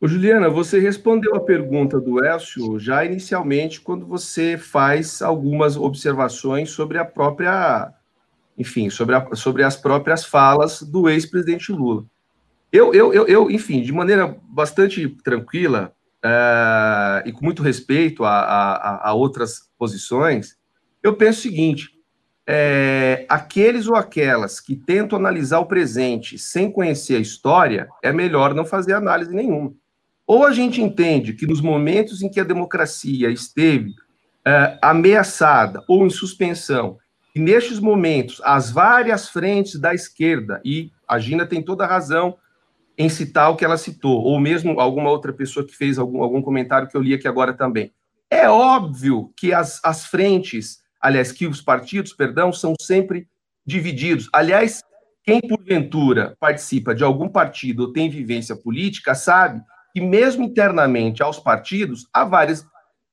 [0.03, 6.71] Ô, Juliana, você respondeu a pergunta do Elcio já inicialmente quando você faz algumas observações
[6.71, 7.95] sobre a própria,
[8.59, 12.05] enfim, sobre, a, sobre as próprias falas do ex-presidente Lula.
[12.73, 15.93] Eu, eu, eu, eu, enfim, de maneira bastante tranquila
[16.25, 20.57] uh, e com muito respeito a, a, a, outras posições,
[21.01, 21.91] eu penso o seguinte:
[22.45, 28.53] é, aqueles ou aquelas que tentam analisar o presente sem conhecer a história, é melhor
[28.53, 29.81] não fazer análise nenhuma.
[30.27, 36.07] Ou a gente entende que nos momentos em que a democracia esteve uh, ameaçada ou
[36.07, 36.99] em suspensão,
[37.35, 42.37] e nestes momentos as várias frentes da esquerda, e a Gina tem toda a razão
[42.97, 46.43] em citar o que ela citou, ou mesmo alguma outra pessoa que fez algum, algum
[46.43, 47.93] comentário que eu li aqui agora também.
[48.31, 53.27] É óbvio que as, as frentes, aliás, que os partidos, perdão, são sempre
[53.65, 54.29] divididos.
[54.33, 54.83] Aliás,
[55.25, 61.39] quem porventura participa de algum partido ou tem vivência política sabe que, mesmo internamente aos
[61.39, 62.67] partidos, há várias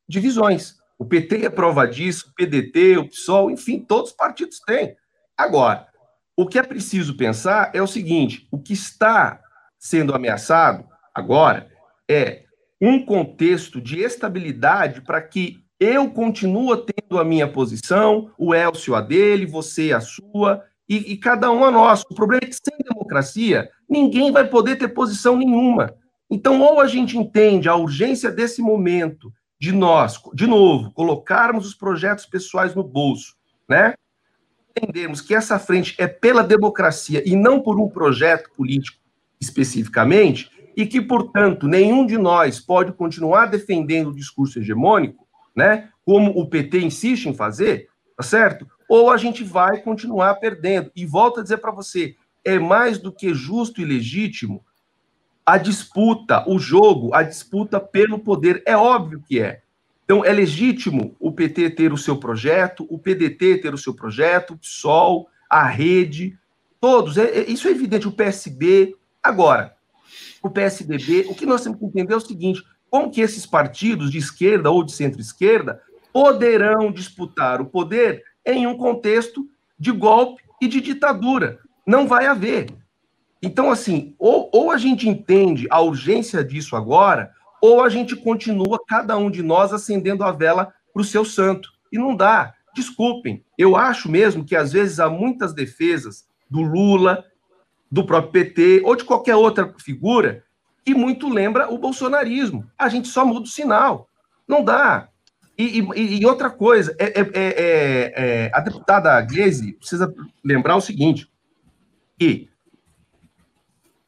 [0.08, 0.78] divisões.
[0.98, 4.96] O PT é prova disso, o PDT, o PSOL, enfim, todos os partidos têm.
[5.38, 5.88] Agora,
[6.36, 9.40] o que é preciso pensar é o seguinte: o que está
[9.78, 11.70] sendo ameaçado agora
[12.10, 12.44] é
[12.82, 19.02] um contexto de estabilidade para que eu continue tendo a minha posição, o Elcio a
[19.02, 22.04] dele, você a sua, e, e cada um a nossa.
[22.10, 25.94] O problema é que sem democracia, ninguém vai poder ter posição nenhuma.
[26.30, 31.74] Então, ou a gente entende a urgência desse momento de nós, de novo, colocarmos os
[31.74, 33.36] projetos pessoais no bolso,
[33.68, 33.94] né?
[34.70, 38.98] Entendermos que essa frente é pela democracia e não por um projeto político
[39.42, 45.90] especificamente, e que, portanto, nenhum de nós pode continuar defendendo o discurso hegemônico, né?
[46.06, 48.68] Como o PT insiste em fazer, tá certo?
[48.88, 50.90] Ou a gente vai continuar perdendo.
[50.96, 52.16] E volto a dizer para você,
[52.46, 54.64] é mais do que justo e legítimo
[55.50, 58.62] a disputa, o jogo, a disputa pelo poder.
[58.68, 59.64] É óbvio que é.
[60.06, 64.54] Então, é legítimo o PT ter o seu projeto, o PDT ter o seu projeto,
[64.54, 66.38] o PSOL, a rede,
[66.80, 67.18] todos.
[67.18, 68.08] É, é, isso é evidente.
[68.08, 68.96] O PSB.
[69.24, 69.76] Agora,
[70.44, 74.12] o PSDB, o que nós temos que entender é o seguinte: como que esses partidos
[74.12, 75.82] de esquerda ou de centro-esquerda
[76.14, 79.48] poderão disputar o poder em um contexto
[79.80, 81.58] de golpe e de ditadura?
[81.88, 82.68] Não vai haver.
[83.42, 88.80] Então, assim, ou, ou a gente entende a urgência disso agora, ou a gente continua,
[88.88, 91.70] cada um de nós, acendendo a vela para o seu santo.
[91.92, 92.54] E não dá.
[92.74, 97.26] Desculpem, eu acho mesmo que às vezes há muitas defesas do Lula,
[97.92, 100.44] do próprio PT, ou de qualquer outra figura,
[100.86, 102.70] que muito lembra o bolsonarismo.
[102.78, 104.10] A gente só muda o sinal.
[104.48, 105.10] Não dá.
[105.58, 110.82] E, e, e outra coisa, é, é, é, é a deputada Gleisi precisa lembrar o
[110.82, 111.30] seguinte,
[112.18, 112.49] que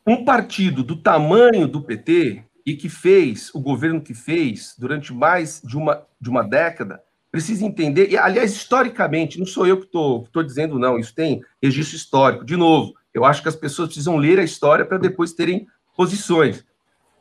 [0.05, 5.61] um partido do tamanho do PT e que fez, o governo que fez, durante mais
[5.63, 10.43] de uma, de uma década, precisa entender, e aliás, historicamente, não sou eu que estou
[10.45, 12.43] dizendo, não, isso tem registro histórico.
[12.43, 16.65] De novo, eu acho que as pessoas precisam ler a história para depois terem posições.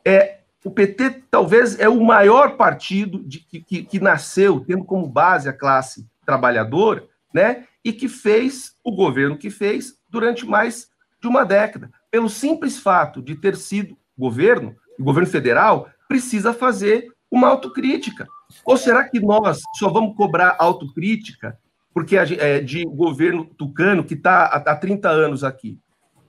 [0.03, 5.07] É, o PT talvez é o maior partido de, que, que, que nasceu tendo como
[5.07, 7.65] base a classe trabalhadora, né?
[7.83, 10.89] E que fez o governo que fez durante mais
[11.21, 17.07] de uma década pelo simples fato de ter sido governo, o governo federal, precisa fazer
[17.31, 18.27] uma autocrítica.
[18.65, 21.57] Ou será que nós só vamos cobrar autocrítica
[21.93, 25.79] porque é de governo tucano que está há 30 anos aqui?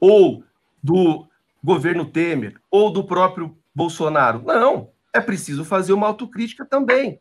[0.00, 0.44] Ou
[0.82, 1.26] do
[1.62, 2.54] governo Temer?
[2.70, 4.42] Ou do próprio Bolsonaro?
[4.44, 7.20] Não, é preciso fazer uma autocrítica também.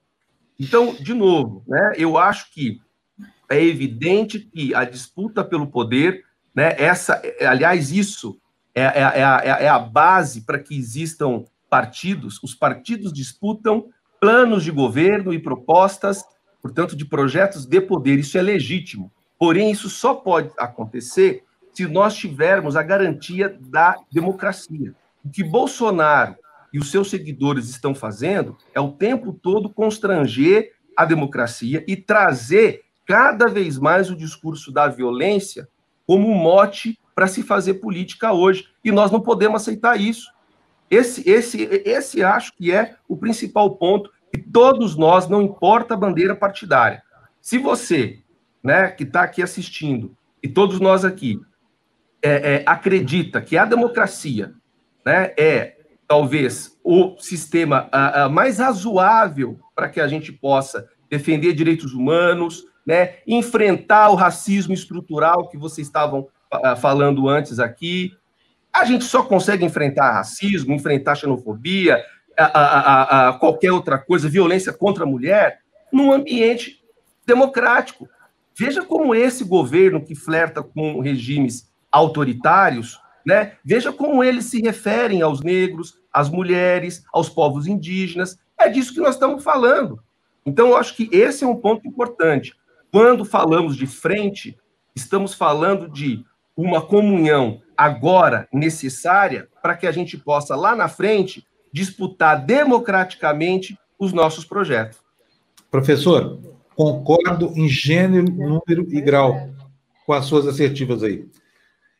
[0.59, 2.79] Então, de novo, né, eu acho que
[3.49, 8.40] é evidente que a disputa pelo poder, né, essa, aliás, isso
[8.73, 12.39] é, é, é, a, é a base para que existam partidos.
[12.43, 13.85] Os partidos disputam
[14.19, 16.23] planos de governo e propostas,
[16.61, 18.19] portanto, de projetos de poder.
[18.19, 19.11] Isso é legítimo.
[19.37, 24.93] Porém, isso só pode acontecer se nós tivermos a garantia da democracia.
[25.23, 26.35] O que Bolsonaro
[26.73, 32.83] e os seus seguidores estão fazendo é o tempo todo constranger a democracia e trazer
[33.05, 35.67] cada vez mais o discurso da violência
[36.05, 38.65] como mote para se fazer política hoje.
[38.83, 40.27] E nós não podemos aceitar isso.
[40.89, 44.09] Esse, esse, esse acho que é o principal ponto.
[44.33, 47.03] E todos nós, não importa a bandeira partidária.
[47.39, 48.21] Se você,
[48.63, 51.39] né, que está aqui assistindo, e todos nós aqui,
[52.23, 54.55] é, é, acredita que a democracia
[55.05, 61.53] né, é talvez o sistema a, a mais razoável para que a gente possa defender
[61.53, 66.27] direitos humanos, né, enfrentar o racismo estrutural que vocês estavam
[66.79, 68.11] falando antes aqui.
[68.73, 72.03] A gente só consegue enfrentar racismo, enfrentar xenofobia,
[72.37, 75.59] a, a, a, qualquer outra coisa, violência contra a mulher,
[75.91, 76.81] num ambiente
[77.25, 78.07] democrático.
[78.57, 83.53] Veja como esse governo que flerta com regimes autoritários, né?
[83.63, 88.37] Veja como eles se referem aos negros, às mulheres, aos povos indígenas.
[88.57, 90.01] É disso que nós estamos falando.
[90.45, 92.53] Então, eu acho que esse é um ponto importante.
[92.91, 94.57] Quando falamos de frente,
[94.95, 101.45] estamos falando de uma comunhão agora necessária para que a gente possa, lá na frente,
[101.71, 104.99] disputar democraticamente os nossos projetos.
[105.69, 106.39] Professor,
[106.75, 109.49] concordo em gênero, número e grau
[110.05, 111.25] com as suas assertivas aí.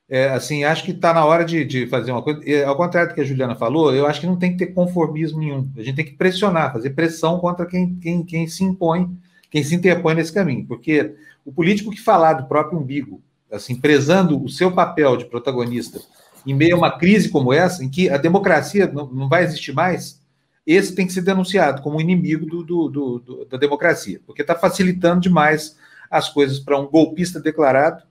[0.10, 2.42] É, assim, acho que está na hora de, de, fazer uma coisa.
[2.68, 5.40] Ao contrário do que a Juliana falou, eu acho que não tem que ter conformismo
[5.40, 5.72] nenhum.
[5.78, 9.10] A gente tem que pressionar, fazer pressão contra quem, quem, quem se impõe,
[9.50, 10.66] quem se interpõe nesse caminho.
[10.68, 16.00] Porque o político que falar do próprio umbigo, assim, prezando o seu papel de protagonista
[16.46, 19.74] em meio a uma crise como essa, em que a democracia não, não vai existir
[19.74, 20.22] mais,
[20.66, 24.56] esse tem que ser denunciado como inimigo do, do, do, do da democracia, porque está
[24.56, 25.78] facilitando demais
[26.10, 28.04] as coisas para um golpista declarado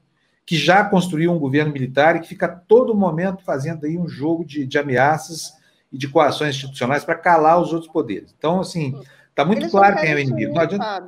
[0.45, 4.09] que já construiu um governo militar e que fica a todo momento fazendo aí um
[4.09, 5.53] jogo de, de ameaças
[5.93, 8.35] e de coações institucionais para calar os outros poderes.
[8.37, 10.55] Então, assim, está muito Eles claro quem é o inimigo.
[10.55, 11.07] Não, adianta...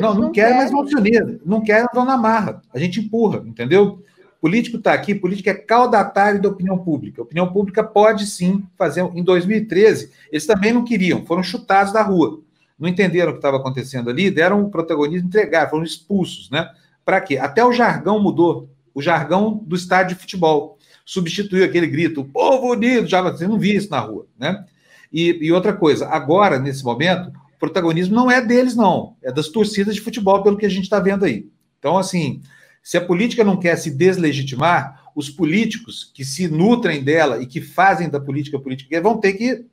[0.00, 1.40] não, não, não quer, mas vão se unir.
[1.44, 2.62] Não quer, vão na marra.
[2.72, 4.02] A gente empurra, entendeu?
[4.40, 7.20] Político está aqui, político é caudatário da opinião pública.
[7.20, 9.02] A opinião pública pode sim fazer.
[9.14, 12.40] Em 2013, eles também não queriam, foram chutados da rua.
[12.78, 16.68] Não entenderam o que estava acontecendo ali, deram o protagonismo, entregaram, foram expulsos, né?
[17.04, 17.38] Para quê?
[17.38, 18.68] Até o jargão mudou.
[18.92, 20.76] O jargão do estádio de futebol.
[21.04, 24.64] Substituiu aquele grito, povo unido, já você não via isso na rua, né?
[25.12, 29.14] E, e outra coisa, agora, nesse momento, o protagonismo não é deles, não.
[29.22, 31.48] É das torcidas de futebol, pelo que a gente está vendo aí.
[31.78, 32.42] Então, assim,
[32.82, 37.60] se a política não quer se deslegitimar, os políticos que se nutrem dela e que
[37.60, 39.64] fazem da política política vão ter que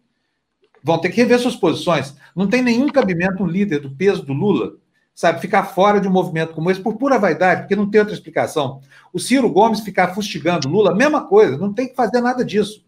[0.84, 2.16] vão ter que rever suas posições.
[2.36, 4.74] Não tem nenhum cabimento um líder do peso do Lula
[5.16, 8.16] sabe, ficar fora de um movimento como esse por pura vaidade, porque não tem outra
[8.16, 8.80] explicação.
[9.12, 12.86] O Ciro Gomes ficar fustigando Lula, mesma coisa, não tem que fazer nada disso.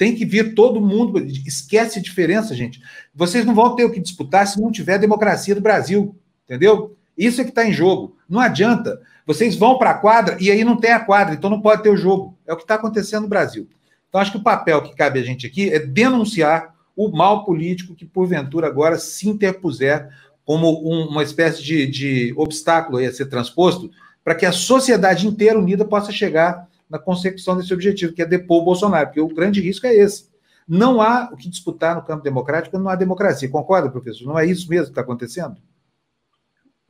[0.00, 2.80] Tem que vir todo mundo, esquece a diferença, gente.
[3.14, 6.96] Vocês não vão ter o que disputar se não tiver democracia do Brasil, entendeu?
[7.18, 8.16] Isso é que está em jogo.
[8.26, 8.98] Não adianta.
[9.26, 11.90] Vocês vão para a quadra e aí não tem a quadra, então não pode ter
[11.90, 12.34] o jogo.
[12.46, 13.68] É o que está acontecendo no Brasil.
[14.08, 17.94] Então, acho que o papel que cabe a gente aqui é denunciar o mal político
[17.94, 20.08] que, porventura, agora se interpuser
[20.46, 23.90] como um, uma espécie de, de obstáculo a ser transposto
[24.24, 28.62] para que a sociedade inteira unida possa chegar na consecução desse objetivo, que é depor
[28.62, 30.28] o Bolsonaro, porque o grande risco é esse.
[30.66, 33.48] Não há o que disputar no campo democrático, não há democracia.
[33.48, 34.26] Concorda, professor?
[34.26, 35.56] Não é isso mesmo que está acontecendo?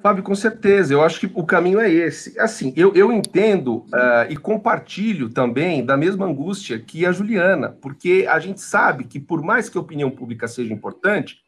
[0.02, 0.94] Fábio, com certeza.
[0.94, 2.38] Eu acho que o caminho é esse.
[2.38, 8.26] Assim, eu, eu entendo uh, e compartilho também da mesma angústia que a Juliana, porque
[8.28, 11.38] a gente sabe que, por mais que a opinião pública seja importante,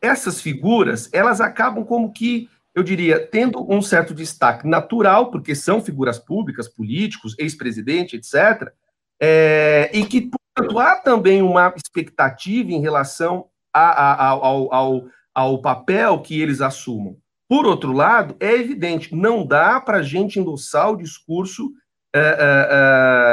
[0.00, 5.80] essas figuras, elas acabam como que, eu diria, tendo um certo destaque natural, porque são
[5.80, 8.72] figuras públicas, políticos, ex-presidente, etc.,
[9.20, 15.62] é, e que, portanto, há também uma expectativa em relação a, a, ao, ao, ao
[15.62, 17.16] papel que eles assumam.
[17.48, 21.70] Por outro lado, é evidente, não dá para a gente endossar o discurso
[22.12, 22.68] é, é,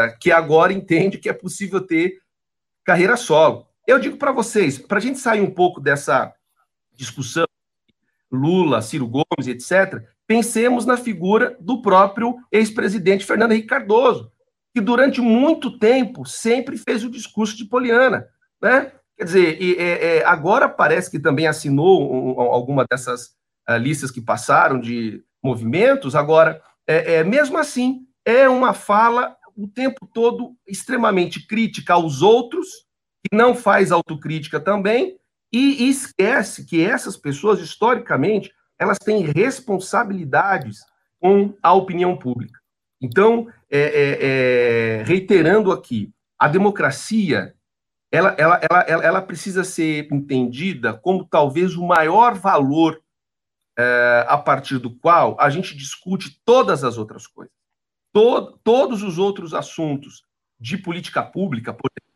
[0.08, 2.20] é, que agora entende que é possível ter
[2.84, 3.68] carreira solo.
[3.88, 6.34] Eu digo para vocês, para a gente sair um pouco dessa
[6.96, 7.46] discussão,
[8.32, 14.32] Lula, Ciro Gomes, etc., pensemos na figura do próprio ex-presidente Fernando Henrique Cardoso,
[14.74, 18.26] que durante muito tempo sempre fez o discurso de Poliana,
[18.62, 18.92] né?
[19.18, 23.36] Quer dizer, e, é, é, agora parece que também assinou um, alguma dessas
[23.70, 26.16] uh, listas que passaram de movimentos.
[26.16, 32.68] Agora, é, é, mesmo assim, é uma fala o tempo todo extremamente crítica aos outros,
[33.24, 35.18] que não faz autocrítica também,
[35.52, 40.80] e esquece que essas pessoas, historicamente, elas têm responsabilidades
[41.20, 42.60] com a opinião pública.
[43.02, 44.18] Então, é, é,
[45.00, 47.54] é, reiterando aqui, a democracia
[48.12, 53.02] ela, ela, ela, ela, precisa ser entendida como talvez o maior valor
[53.80, 57.54] é, a partir do qual a gente discute todas as outras coisas.
[58.12, 60.26] Todo, todos os outros assuntos
[60.60, 62.11] de política pública, por exemplo,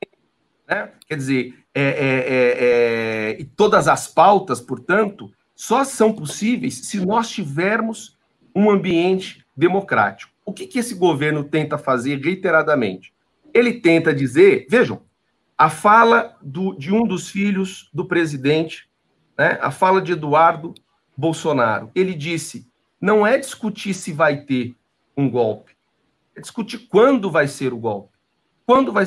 [0.68, 0.92] né?
[1.08, 7.06] quer dizer, é, é, é, é, e todas as pautas, portanto, só são possíveis se
[7.06, 8.18] nós tivermos
[8.54, 10.32] um ambiente democrático.
[10.46, 13.14] O que, que esse governo tenta fazer reiteradamente?
[13.54, 15.02] Ele tenta dizer, vejam,
[15.58, 18.90] a fala do, de um dos filhos do presidente,
[19.38, 20.74] né, a fala de Eduardo,
[21.16, 21.90] Bolsonaro.
[21.96, 22.68] Ele disse:
[23.00, 24.76] não é discutir se vai ter
[25.16, 25.72] um golpe,
[26.36, 28.14] é discutir quando vai ser o golpe.
[28.66, 29.06] Quando vai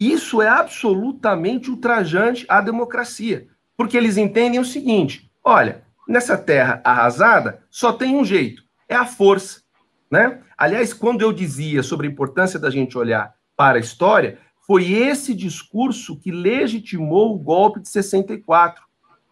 [0.00, 3.46] isso é absolutamente ultrajante à democracia,
[3.76, 9.04] porque eles entendem o seguinte: olha, nessa terra arrasada só tem um jeito, é a
[9.04, 9.60] força.
[10.10, 10.40] Né?
[10.56, 15.34] Aliás, quando eu dizia sobre a importância da gente olhar para a história, foi esse
[15.34, 18.82] discurso que legitimou o golpe de 64.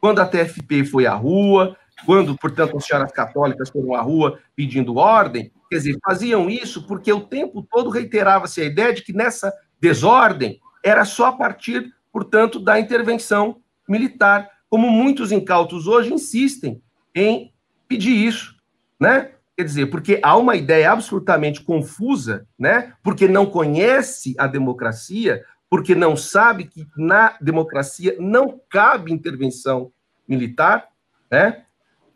[0.01, 4.97] Quando a TFP foi à rua, quando, portanto, as senhoras católicas foram à rua pedindo
[4.97, 9.53] ordem, quer dizer, faziam isso porque o tempo todo reiterava-se a ideia de que nessa
[9.81, 16.83] desordem era só a partir, portanto, da intervenção militar, como muitos incautos hoje insistem
[17.15, 17.53] em
[17.87, 18.57] pedir isso,
[19.01, 19.33] né?
[19.57, 22.93] Quer dizer, porque há uma ideia absolutamente confusa, né?
[23.03, 29.91] Porque não conhece a democracia, porque não sabe que na democracia não cabe intervenção
[30.29, 30.89] militar,
[31.31, 31.65] né?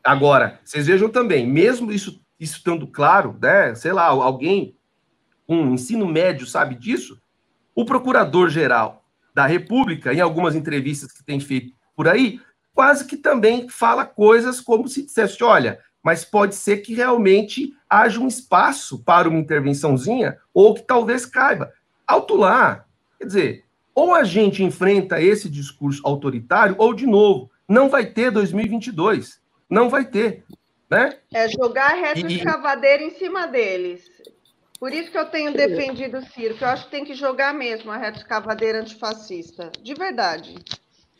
[0.04, 3.74] Agora, vocês vejam também, mesmo isso, isso estando claro, né?
[3.74, 4.76] Sei lá, alguém
[5.46, 7.21] com um ensino médio sabe disso,
[7.74, 9.04] o procurador-geral
[9.34, 12.40] da República, em algumas entrevistas que tem feito por aí,
[12.74, 18.20] quase que também fala coisas como se dissesse: olha, mas pode ser que realmente haja
[18.20, 21.72] um espaço para uma intervençãozinha, ou que talvez caiba.
[22.06, 22.84] Alto lá.
[23.18, 23.64] Quer dizer,
[23.94, 29.40] ou a gente enfrenta esse discurso autoritário, ou, de novo, não vai ter 2022.
[29.68, 30.44] Não vai ter.
[30.90, 31.16] Né?
[31.32, 32.36] É jogar reto e...
[32.36, 34.10] escavadeira em cima deles.
[34.82, 36.64] Por isso que eu tenho defendido o circo.
[36.64, 39.70] Eu acho que tem que jogar mesmo a reta escavadeira antifascista.
[39.80, 40.56] De verdade.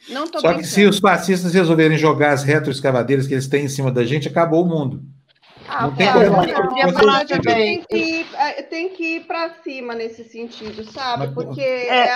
[0.09, 0.63] Não tô Só pensando.
[0.63, 4.27] que se os fascistas resolverem jogar as retroescavadeiras que eles têm em cima da gente,
[4.27, 5.01] acabou o mundo.
[5.69, 7.29] Ah, não tem é, como mais.
[7.29, 11.33] Tem que ir, é, tem que ir para cima nesse sentido, sabe?
[11.33, 12.09] Porque é.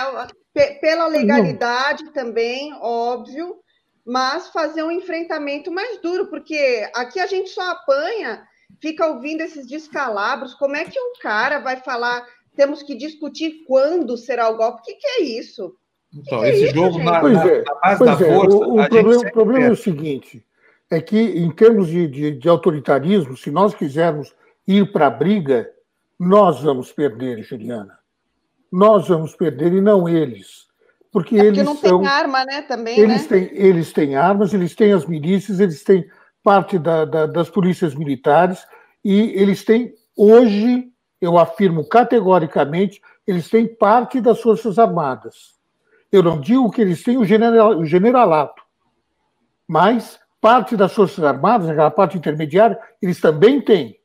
[0.53, 3.55] É, pela legalidade também, óbvio,
[4.05, 8.43] mas fazer um enfrentamento mais duro, porque aqui a gente só apanha
[8.81, 10.53] fica ouvindo esses descalabros.
[10.53, 12.25] Como é que um cara vai falar
[12.57, 14.81] temos que discutir quando será o golpe?
[14.81, 15.75] O que, que é isso?
[16.13, 18.57] Então, que esse é jogo na, pois é, na, base da é, força.
[18.57, 20.43] O, o problema, o problema é o seguinte:
[20.89, 24.33] é que, em termos de, de, de autoritarismo, se nós quisermos
[24.67, 25.69] ir para a briga,
[26.19, 27.97] nós vamos perder, Juliana.
[28.71, 30.67] Nós vamos perder e não eles.
[31.11, 32.61] Porque, é porque eles não são, tem arma, né?
[32.63, 33.27] Também, eles, né?
[33.27, 36.09] Têm, eles têm armas, eles têm as milícias, eles têm
[36.47, 38.65] parte da, da, das polícias militares,
[39.03, 40.87] e eles têm, hoje,
[41.19, 45.57] eu afirmo categoricamente, eles têm parte das Forças Armadas.
[46.09, 48.63] Eu não digo que eles têm o, general, o generalato,
[49.67, 53.99] mas parte das Forças Armadas, aquela parte intermediária, eles também têm.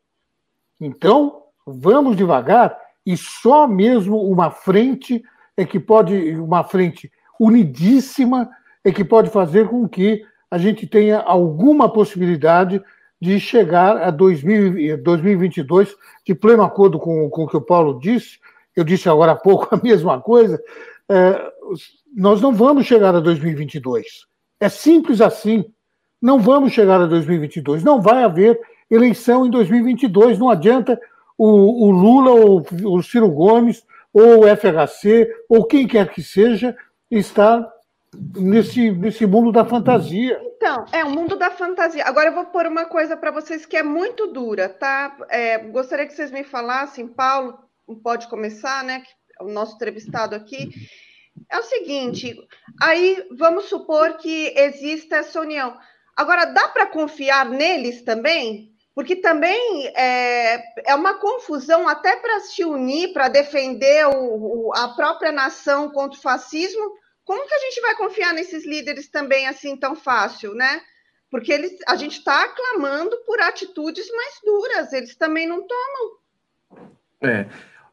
[0.80, 2.76] Então, vamos devagar,
[3.06, 5.22] e só mesmo uma frente
[5.56, 8.50] é que pode, uma frente unidíssima,
[8.82, 12.78] é que pode fazer com que a gente tenha alguma possibilidade
[13.18, 15.96] de chegar a 2000, 2022
[16.26, 18.38] de pleno acordo com, com o que o Paulo disse.
[18.76, 20.62] Eu disse agora há pouco a mesma coisa.
[21.08, 21.52] É,
[22.14, 24.26] nós não vamos chegar a 2022.
[24.60, 25.64] É simples assim.
[26.20, 27.82] Não vamos chegar a 2022.
[27.82, 30.38] Não vai haver eleição em 2022.
[30.38, 31.00] Não adianta
[31.38, 33.82] o, o Lula ou o Ciro Gomes
[34.12, 36.76] ou o FHC ou quem quer que seja
[37.10, 37.66] estar
[38.14, 40.40] nesse, nesse mundo da fantasia.
[40.56, 42.04] Então, é um mundo da fantasia.
[42.04, 45.16] Agora eu vou pôr uma coisa para vocês que é muito dura, tá?
[45.28, 47.58] É, gostaria que vocês me falassem, Paulo,
[48.02, 49.02] pode começar, né?
[49.40, 50.70] O nosso entrevistado aqui.
[51.50, 52.36] É o seguinte,
[52.80, 55.76] aí vamos supor que exista essa união.
[56.14, 58.70] Agora, dá para confiar neles também?
[58.94, 64.88] Porque também é, é uma confusão até para se unir, para defender o, o, a
[64.88, 66.92] própria nação contra o fascismo,
[67.24, 70.80] como que a gente vai confiar nesses líderes também assim tão fácil, né?
[71.30, 76.88] Porque eles, a gente está clamando por atitudes mais duras, eles também não tomam.
[77.22, 77.46] É.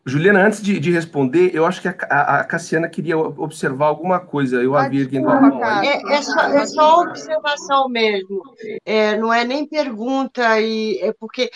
[0.05, 4.19] Juliana, antes de, de responder, eu acho que a, a, a, Cassiana queria observar alguma
[4.19, 4.61] coisa.
[4.61, 8.41] Eu havia erguendo a É, é, só, é só observação mesmo.
[8.85, 11.51] É, não é nem pergunta, e é porque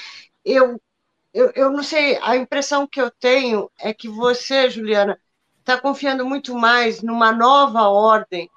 [0.46, 0.80] eu,
[1.34, 5.18] eu, eu não sei, a impressão que eu tenho é que você, Juliana,
[5.64, 8.50] está confiando muito mais numa nova ordem,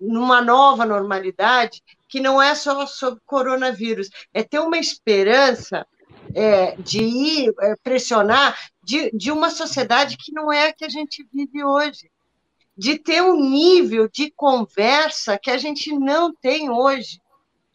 [0.00, 5.86] numa nova normalidade, que não é só sobre coronavírus, é ter uma esperança
[6.34, 10.88] é, de ir é, pressionar de, de uma sociedade que não é a que a
[10.88, 12.10] gente vive hoje,
[12.76, 17.20] de ter um nível de conversa que a gente não tem hoje.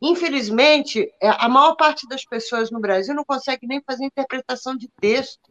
[0.02, 4.90] Infelizmente, é, a maior parte das pessoas no Brasil não consegue nem fazer interpretação de
[5.00, 5.45] texto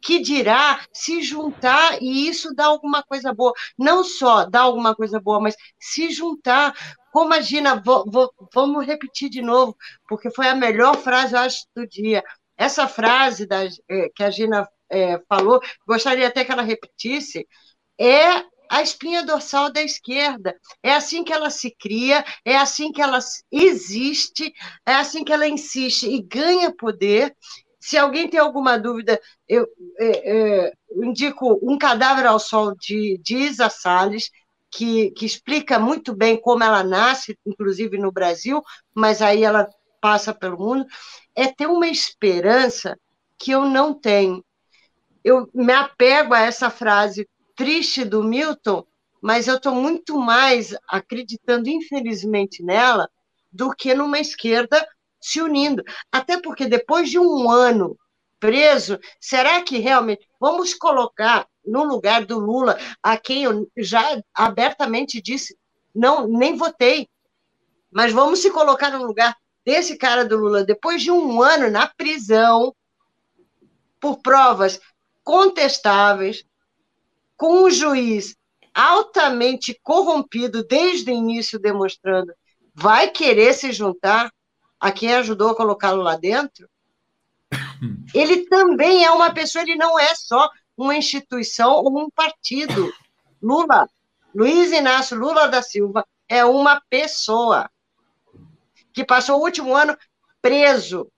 [0.00, 3.52] que dirá se juntar e isso dá alguma coisa boa.
[3.78, 6.74] Não só dá alguma coisa boa, mas se juntar
[7.12, 9.76] como a Gina, vou, vou, vamos repetir de novo,
[10.08, 12.24] porque foi a melhor frase, eu acho, do dia.
[12.56, 17.46] Essa frase da, é, que a Gina é, falou, gostaria até que ela repetisse,
[17.98, 20.58] é a espinha dorsal da esquerda.
[20.82, 23.18] É assim que ela se cria, é assim que ela
[23.50, 24.52] existe,
[24.86, 27.36] é assim que ela insiste e ganha poder.
[27.84, 29.68] Se alguém tem alguma dúvida, eu,
[30.00, 30.72] é, é,
[31.02, 34.30] indico Um Cadáver ao Sol de, de Isa Salles,
[34.70, 38.62] que, que explica muito bem como ela nasce, inclusive no Brasil,
[38.94, 39.68] mas aí ela
[40.00, 40.86] passa pelo mundo.
[41.36, 42.98] É ter uma esperança
[43.38, 44.42] que eu não tenho.
[45.22, 48.82] Eu me apego a essa frase triste do Milton,
[49.20, 53.10] mas eu estou muito mais acreditando, infelizmente, nela
[53.52, 54.88] do que numa esquerda
[55.24, 55.82] se unindo.
[56.12, 57.98] Até porque depois de um ano
[58.38, 65.22] preso, será que realmente vamos colocar no lugar do Lula, a quem eu já abertamente
[65.22, 65.56] disse,
[65.94, 67.08] não, nem votei,
[67.90, 71.86] mas vamos se colocar no lugar desse cara do Lula depois de um ano na
[71.86, 72.76] prisão
[73.98, 74.78] por provas
[75.22, 76.44] contestáveis,
[77.34, 78.36] com um juiz
[78.74, 82.34] altamente corrompido desde o início, demonstrando,
[82.74, 84.30] vai querer se juntar
[84.84, 86.68] a quem ajudou a colocá-lo lá dentro?
[88.12, 92.92] Ele também é uma pessoa, ele não é só uma instituição ou um partido.
[93.42, 93.88] Lula,
[94.34, 97.70] Luiz Inácio Lula da Silva, é uma pessoa
[98.92, 99.96] que passou o último ano
[100.42, 101.10] preso.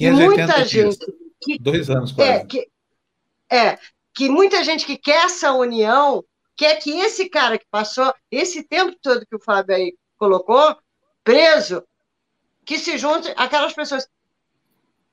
[0.00, 1.04] E muita gente.
[1.38, 2.30] Que, Dois anos quase.
[2.30, 2.66] É, que,
[3.50, 3.78] é,
[4.14, 6.24] que muita gente que quer essa união
[6.56, 10.78] quer que esse cara que passou esse tempo todo que o Fábio aí colocou,
[11.22, 11.84] preso,
[12.64, 14.08] que se junte aquelas pessoas.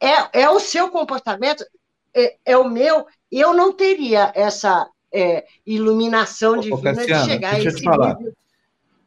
[0.01, 1.65] É, é o seu comportamento,
[2.13, 7.55] é, é o meu, e eu não teria essa é, iluminação divina Cassiano, de chegar
[7.55, 8.15] a esse falar.
[8.15, 8.33] Nível.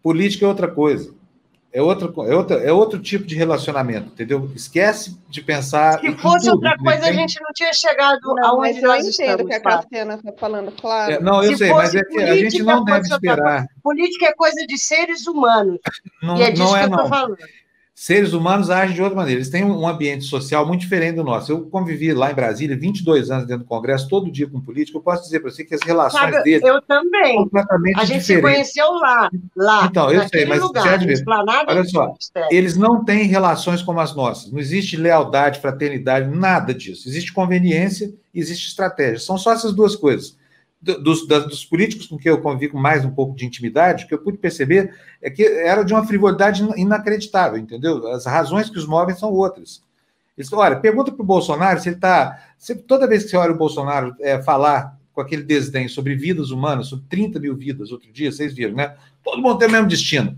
[0.02, 1.14] Política é outra coisa
[1.74, 4.50] é, outra, é, outra, é outro tipo de relacionamento, entendeu?
[4.54, 6.00] Esquece de pensar.
[6.00, 9.10] Se fosse tudo, outra coisa, a gente não tinha chegado não, aonde mas nós eu
[9.10, 11.14] entendo que a Cassiana está falando, claro.
[11.14, 13.66] É, não, eu Se sei, mas é que a gente não deve esperar.
[13.82, 15.78] Política é coisa de seres humanos.
[16.22, 17.36] Não, e é disso não é, que eu estou falando
[17.94, 19.38] seres humanos agem de outra maneira.
[19.38, 21.52] Eles têm um ambiente social muito diferente do nosso.
[21.52, 24.98] Eu convivi lá em Brasília 22 anos dentro do Congresso, todo dia com político.
[24.98, 27.34] Eu posso dizer para você que as relações Sabe, deles eu também.
[27.34, 28.68] são completamente A gente diferentes.
[28.68, 29.86] se conheceu lá, lá.
[29.86, 30.98] Então, eu sei, mas lugar,
[31.68, 32.14] olha só,
[32.50, 34.50] eles não têm relações como as nossas.
[34.50, 37.08] Não existe lealdade, fraternidade, nada disso.
[37.08, 39.20] Existe conveniência, existe estratégia.
[39.20, 40.40] São só essas duas coisas
[40.82, 44.18] dos, dos, políticos com quem eu convivo mais um pouco de intimidade, o que eu
[44.18, 48.08] pude perceber é que era de uma frivolidade inacreditável, entendeu?
[48.08, 49.82] As razões que os movem são outras.
[50.36, 52.42] Eles, olha, pergunta para o Bolsonaro se ele está.
[52.88, 56.88] Toda vez que você olha o Bolsonaro é, falar com aquele desdém sobre vidas humanas,
[56.88, 58.96] sobre 30 mil vidas, outro dia, vocês viram, né?
[59.22, 60.36] Todo mundo tem o mesmo destino.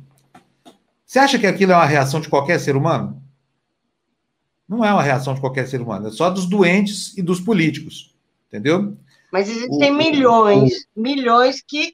[1.06, 3.22] Você acha que aquilo é uma reação de qualquer ser humano?
[4.68, 8.14] Não é uma reação de qualquer ser humano, é só dos doentes e dos políticos,
[8.48, 8.96] entendeu?
[9.34, 11.92] Mas existem o, milhões, o, milhões que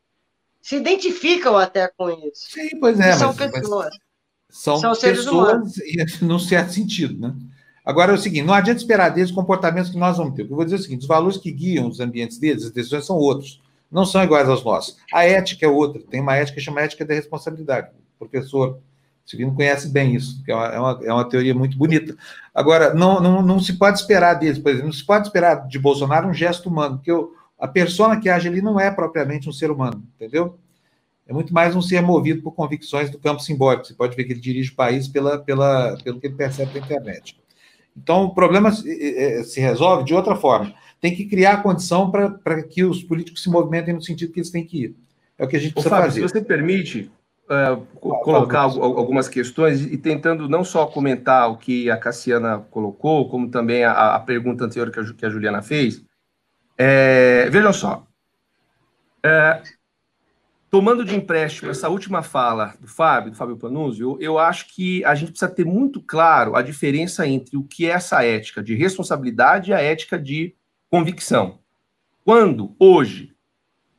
[0.61, 2.51] se identificam até com isso.
[2.51, 3.14] Sim, pois é.
[3.14, 3.88] são mas, pessoas.
[3.88, 5.72] Mas são, são seres humanos.
[6.20, 7.34] num certo sentido, né?
[7.82, 10.43] Agora é o seguinte: não adianta esperar deles comportamentos que nós vamos ter.
[10.43, 13.16] Eu vou dizer o seguinte: os valores que guiam os ambientes deles, as decisões são
[13.16, 14.99] outros, não são iguais aos nossos.
[15.11, 17.88] A ética é outra, tem uma ética que chama ética da responsabilidade.
[18.16, 18.78] O professor
[19.31, 22.16] Silvino conhece bem isso, que é uma, é uma, é uma teoria muito bonita.
[22.53, 25.78] Agora, não, não, não se pode esperar deles, por exemplo, não se pode esperar de
[25.78, 29.53] Bolsonaro um gesto humano, porque o, a persona que age ali não é propriamente um
[29.53, 30.59] ser humano, entendeu?
[31.28, 33.87] É muito mais um ser movido por convicções do campo simbólico.
[33.87, 36.85] Você pode ver que ele dirige o país pela, pela, pelo que ele percebe pela
[36.85, 37.39] internet.
[37.97, 40.74] Então, o problema se, se resolve de outra forma.
[41.01, 44.51] Tem que criar a condição para que os políticos se movimentem no sentido que eles
[44.51, 44.97] têm que ir.
[45.39, 46.20] É o que a gente precisa Fábio, fazer.
[46.20, 47.11] Se você permite,
[47.51, 53.51] uh, colocar algumas questões e tentando não só comentar o que a Cassiana colocou, como
[53.51, 56.03] também a, a pergunta anterior que a, que a Juliana fez.
[56.79, 58.07] É, vejam só.
[59.23, 59.63] É,
[60.71, 65.05] tomando de empréstimo essa última fala do Fábio, do Fábio Panuzio, eu, eu acho que
[65.05, 68.75] a gente precisa ter muito claro a diferença entre o que é essa ética de
[68.75, 70.55] responsabilidade e a ética de
[70.89, 71.59] convicção.
[72.25, 73.35] Quando, hoje,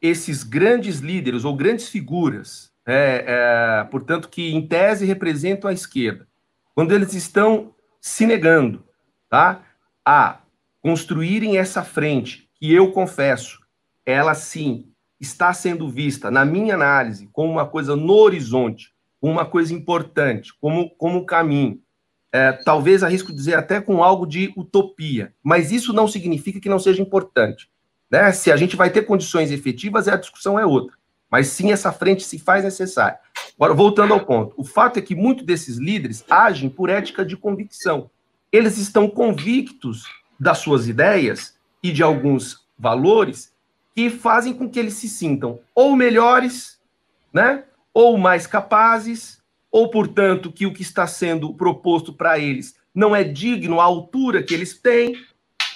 [0.02, 6.28] esses grandes líderes ou grandes figuras é, é, portanto, que em tese representam a esquerda,
[6.74, 8.84] quando eles estão se negando
[9.30, 9.64] tá,
[10.06, 10.40] a
[10.82, 13.60] construírem essa frente, que eu confesso,
[14.06, 19.74] ela sim está sendo vista, na minha análise, como uma coisa no horizonte, uma coisa
[19.74, 21.80] importante, como, como caminho.
[22.34, 26.80] É, talvez arrisco dizer até com algo de utopia, mas isso não significa que não
[26.80, 27.70] seja importante.
[28.10, 28.32] Né?
[28.32, 30.98] Se a gente vai ter condições efetivas, a discussão é outra.
[31.32, 33.18] Mas sim essa frente se faz necessária.
[33.56, 37.38] Agora, voltando ao ponto, o fato é que muitos desses líderes agem por ética de
[37.38, 38.12] convicção.
[38.52, 40.04] Eles estão convictos
[40.38, 43.54] das suas ideias e de alguns valores
[43.96, 46.80] que fazem com que eles se sintam ou melhores,
[47.34, 47.64] né,
[47.94, 53.24] ou mais capazes, ou, portanto, que o que está sendo proposto para eles não é
[53.24, 55.16] digno à altura que eles têm,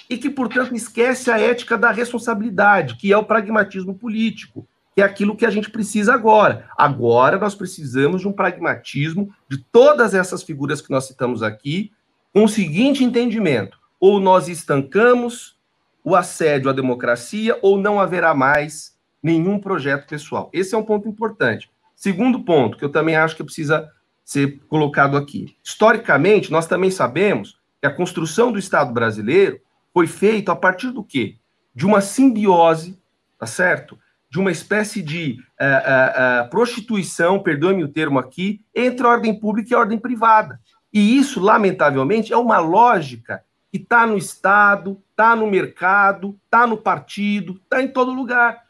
[0.08, 4.66] e que, portanto, esquece a ética da responsabilidade, que é o pragmatismo político,
[4.96, 6.70] que é aquilo que a gente precisa agora.
[6.74, 11.92] Agora nós precisamos de um pragmatismo de todas essas figuras que nós citamos aqui,
[12.32, 15.54] com o seguinte entendimento: ou nós estancamos
[16.02, 20.48] o assédio à democracia, ou não haverá mais nenhum projeto pessoal.
[20.50, 21.70] Esse é um ponto importante.
[21.94, 23.92] Segundo ponto, que eu também acho que precisa
[24.24, 25.54] ser colocado aqui.
[25.62, 29.60] Historicamente, nós também sabemos que a construção do Estado brasileiro
[29.92, 31.36] foi feita a partir do quê?
[31.74, 32.98] De uma simbiose,
[33.38, 33.98] tá certo?
[34.36, 39.70] De uma espécie de uh, uh, prostituição, perdoe-me o termo aqui, entre a ordem pública
[39.70, 40.60] e a ordem privada.
[40.92, 46.76] E isso, lamentavelmente, é uma lógica que está no Estado, está no mercado, está no
[46.76, 48.64] partido, está em todo lugar.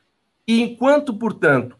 [0.46, 1.76] E enquanto, portanto,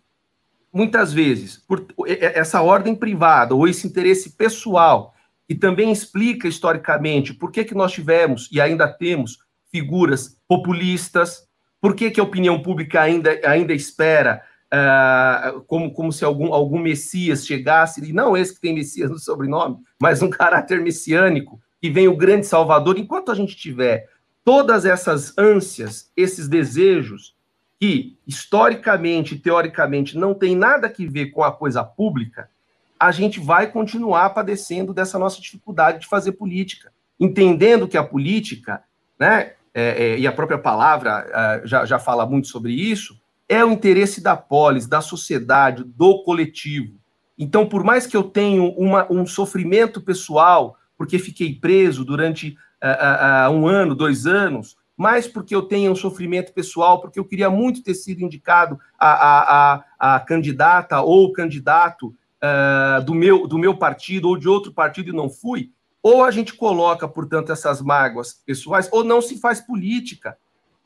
[0.73, 5.15] muitas vezes, por essa ordem privada ou esse interesse pessoal,
[5.47, 9.39] que também explica historicamente por que, que nós tivemos e ainda temos
[9.71, 11.46] figuras populistas,
[11.87, 14.43] por que, que a opinião pública ainda, ainda espera
[14.75, 19.21] uh, como, como se algum, algum Messias chegasse, e não esse que tem Messias no
[19.21, 24.09] sobrenome, mas um caráter messiânico, que vem o grande Salvador, enquanto a gente tiver
[24.45, 27.37] todas essas ânsias, esses desejos,
[27.79, 32.51] que historicamente, teoricamente, não tem nada que ver com a coisa pública,
[32.99, 38.83] a gente vai continuar padecendo dessa nossa dificuldade de fazer política, entendendo que a política,
[39.17, 43.63] né, é, é, e a própria palavra é, já, já fala muito sobre isso, é
[43.63, 46.95] o interesse da polis, da sociedade, do coletivo.
[47.39, 53.51] Então, por mais que eu tenha uma, um sofrimento pessoal, porque fiquei preso durante uh,
[53.51, 57.51] uh, um ano, dois anos, mais porque eu tenho um sofrimento pessoal, porque eu queria
[57.51, 63.59] muito ter sido indicado a, a, a, a candidata ou candidato uh, do, meu, do
[63.59, 65.71] meu partido ou de outro partido e não fui,
[66.09, 70.39] ou a gente coloca, portanto, essas mágoas pessoais, ou não se faz política.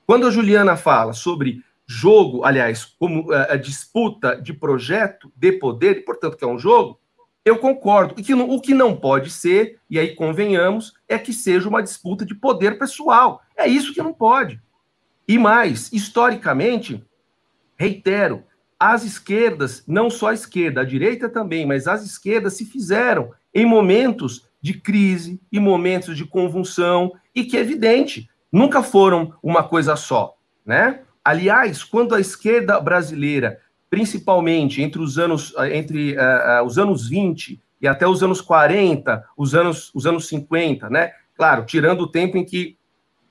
[0.07, 6.01] Quando a Juliana fala sobre jogo, aliás, como a disputa de projeto de poder, e
[6.01, 6.99] portanto que é um jogo,
[7.45, 8.15] eu concordo.
[8.17, 12.25] E que o que não pode ser, e aí convenhamos, é que seja uma disputa
[12.25, 13.43] de poder pessoal.
[13.55, 14.59] É isso que não pode.
[15.29, 17.05] E mais, historicamente,
[17.77, 18.43] reitero,
[18.79, 23.67] as esquerdas, não só a esquerda, a direita também, mas as esquerdas se fizeram em
[23.67, 29.97] momentos de crise, em momentos de convulsão, e que é evidente, nunca foram uma coisa
[29.97, 31.01] só, né?
[31.25, 37.61] Aliás, quando a esquerda brasileira principalmente entre os anos, entre uh, uh, os anos 20
[37.83, 41.13] e até os anos 40, os anos, os anos 50, né?
[41.37, 42.79] Claro, tirando o tempo em que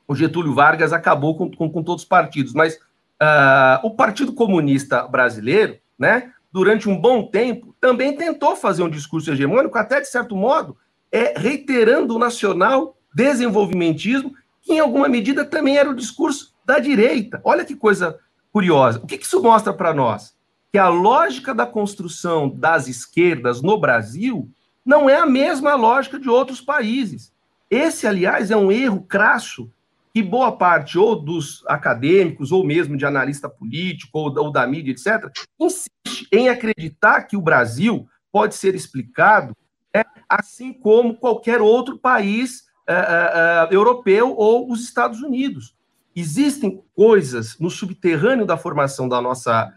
[0.05, 5.07] o Getúlio Vargas acabou com, com, com todos os partidos, mas uh, o Partido Comunista
[5.07, 10.35] Brasileiro, né, durante um bom tempo, também tentou fazer um discurso hegemônico, até de certo
[10.35, 10.75] modo,
[11.11, 17.41] é, reiterando o nacional desenvolvimentismo, que em alguma medida também era o discurso da direita.
[17.43, 18.19] Olha que coisa
[18.51, 18.99] curiosa.
[18.99, 20.37] O que, que isso mostra para nós?
[20.71, 24.49] que a lógica da construção das esquerdas no Brasil
[24.85, 27.33] não é a mesma lógica de outros países.
[27.69, 29.71] Esse, aliás, é um erro crasso
[30.13, 34.91] que boa parte ou dos acadêmicos, ou mesmo de analista político, ou, ou da mídia,
[34.91, 39.55] etc., insiste em acreditar que o Brasil pode ser explicado
[39.93, 45.75] é, assim como qualquer outro país é, é, europeu ou os Estados Unidos.
[46.15, 49.73] Existem coisas no subterrâneo da formação da nossa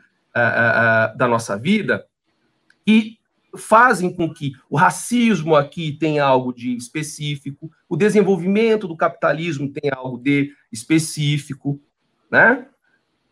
[1.14, 2.06] da nossa vida
[2.86, 3.18] e
[3.56, 9.94] fazem com que o racismo aqui tenha algo de específico, o desenvolvimento do capitalismo tenha
[9.94, 11.78] algo de específico,
[12.30, 12.66] né?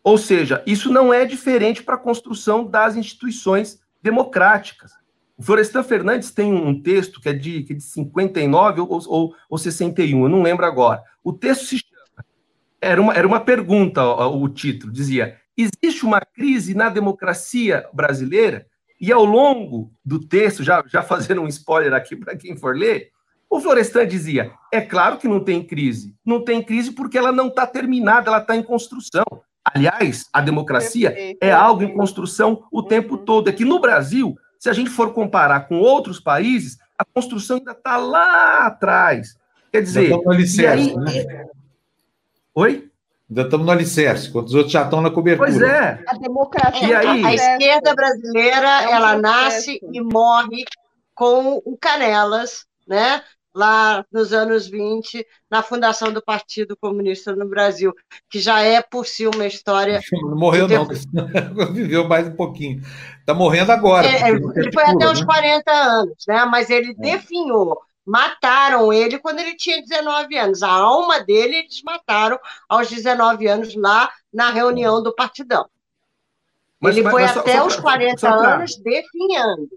[0.03, 4.93] Ou seja, isso não é diferente para a construção das instituições democráticas.
[5.41, 9.35] O Florestan Fernandes tem um texto que é de, que é de 59 ou, ou,
[9.49, 11.01] ou 61, eu não lembro agora.
[11.23, 12.25] O texto se chama.
[12.79, 18.67] Era uma, era uma pergunta, o, o título, dizia: existe uma crise na democracia brasileira,
[18.99, 23.09] e ao longo do texto, já, já fazendo um spoiler aqui para quem for ler,
[23.49, 26.15] o Florestan dizia: é claro que não tem crise.
[26.23, 29.25] Não tem crise porque ela não está terminada, ela está em construção.
[29.65, 33.25] Aliás, a democracia é algo em construção o tempo uhum.
[33.25, 33.49] todo.
[33.49, 37.71] É que no Brasil, se a gente for comparar com outros países, a construção ainda
[37.71, 39.35] está lá atrás.
[39.71, 40.15] Quer dizer.
[40.27, 40.95] Licença, aí...
[40.95, 41.47] né?
[42.53, 42.87] Oi?
[43.27, 45.49] Ainda estamos no alicerce, quando os outros já estão na cobertura.
[45.49, 46.03] Pois é.
[46.05, 46.87] A democracia.
[46.87, 47.25] E aí?
[47.25, 50.63] A esquerda brasileira, É ela nasce e morre
[51.15, 53.23] com o Canelas, né?
[53.53, 57.93] Lá nos anos 20, na fundação do Partido Comunista no Brasil,
[58.29, 59.99] que já é por si uma história.
[60.13, 60.87] Não morreu, não.
[61.73, 62.81] Viveu mais um pouquinho.
[63.19, 64.07] Está morrendo agora.
[64.07, 65.25] É, não ele foi até articula, os né?
[65.25, 66.45] 40 anos, né?
[66.45, 67.81] Mas ele definhou.
[68.05, 70.63] Mataram ele quando ele tinha 19 anos.
[70.63, 72.39] A alma dele eles mataram
[72.69, 75.65] aos 19 anos lá na reunião do Partidão.
[76.79, 79.69] Mas- ele mas- foi mas até só os pra- 40 só pra- anos definhando.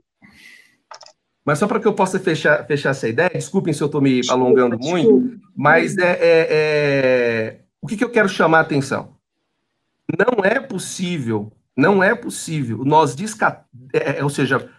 [1.44, 4.20] Mas só para que eu possa fechar, fechar essa ideia, desculpem se eu estou me
[4.30, 9.14] alongando Desculpa, muito, mas é, é- é- o que, que eu quero chamar a atenção?
[10.18, 13.66] Não é possível, não é possível nós descartar,
[14.22, 14.70] ou seja,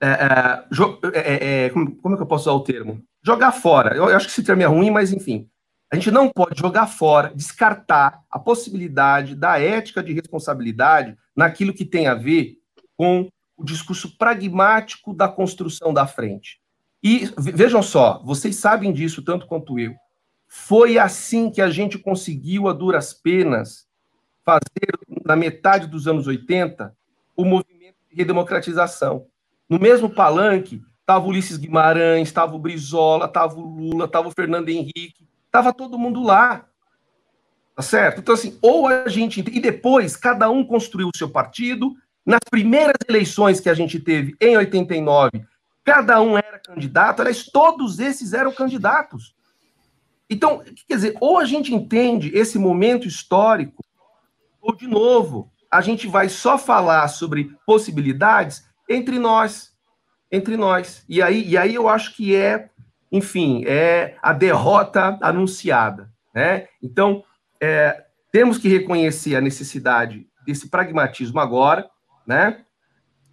[0.00, 3.02] é, é, jo- é, é, é, como, como é que eu posso usar o termo?
[3.22, 3.94] Jogar fora.
[3.96, 5.48] Eu, eu acho que esse termo é ruim, mas enfim.
[5.90, 11.84] A gente não pode jogar fora, descartar a possibilidade da ética de responsabilidade naquilo que
[11.84, 12.56] tem a ver
[12.96, 16.60] com o discurso pragmático da construção da frente.
[17.02, 19.94] E ve- vejam só, vocês sabem disso tanto quanto eu.
[20.46, 23.86] Foi assim que a gente conseguiu, a duras penas,
[24.44, 26.94] fazer, na metade dos anos 80,
[27.36, 29.26] o movimento de redemocratização.
[29.68, 34.68] No mesmo palanque, estava Ulisses Guimarães, estava o Brizola, estava o Lula, estava o Fernando
[34.68, 36.66] Henrique, estava todo mundo lá.
[37.74, 38.20] Tá certo?
[38.20, 39.40] Então, assim, ou a gente.
[39.40, 41.94] E depois, cada um construiu o seu partido.
[42.24, 45.44] Nas primeiras eleições que a gente teve em 89,
[45.84, 47.20] cada um era candidato.
[47.20, 49.34] Aliás, todos esses eram candidatos.
[50.28, 53.84] Então, quer dizer, ou a gente entende esse momento histórico,
[54.60, 59.72] ou, de novo, a gente vai só falar sobre possibilidades entre nós.
[60.32, 61.04] Entre nós.
[61.08, 62.70] E aí, e aí eu acho que é,
[63.12, 66.10] enfim, é a derrota anunciada.
[66.34, 66.68] Né?
[66.82, 67.22] Então,
[67.60, 71.88] é, temos que reconhecer a necessidade desse pragmatismo agora,
[72.26, 72.60] né?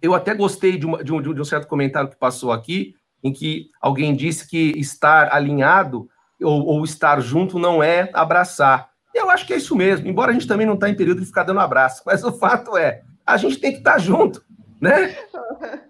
[0.00, 3.32] Eu até gostei de, uma, de, um, de um certo comentário que passou aqui, em
[3.32, 6.08] que alguém disse que estar alinhado
[6.42, 8.90] ou, ou estar junto não é abraçar.
[9.14, 11.26] Eu acho que é isso mesmo, embora a gente também não está em período de
[11.26, 14.44] ficar dando abraço, mas o fato é, a gente tem que estar junto,
[14.80, 15.16] né?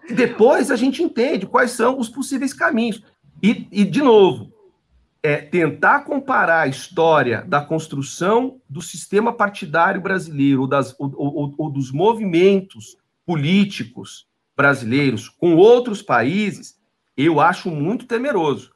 [0.09, 3.03] E depois a gente entende quais são os possíveis caminhos.
[3.43, 4.52] E, e de novo,
[5.23, 11.55] é tentar comparar a história da construção do sistema partidário brasileiro, ou, das, ou, ou,
[11.57, 16.77] ou dos movimentos políticos brasileiros com outros países,
[17.17, 18.73] eu acho muito temeroso.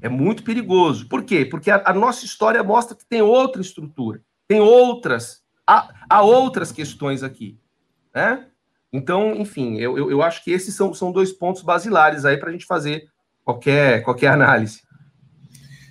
[0.00, 1.08] É muito perigoso.
[1.08, 1.44] Por quê?
[1.44, 6.70] Porque a, a nossa história mostra que tem outra estrutura, tem outras, há, há outras
[6.70, 7.58] questões aqui.
[8.14, 8.46] Né?
[8.92, 12.50] Então, enfim, eu, eu, eu acho que esses são, são dois pontos basilares aí para
[12.50, 13.08] a gente fazer
[13.42, 14.82] qualquer, qualquer análise.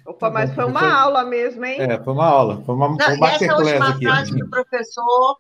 [0.08, 1.82] Opa, mas foi uma aula mesmo, hein?
[1.82, 4.06] É, foi uma aula, foi uma, Não, foi uma essa última aqui.
[4.06, 5.38] frase do professor,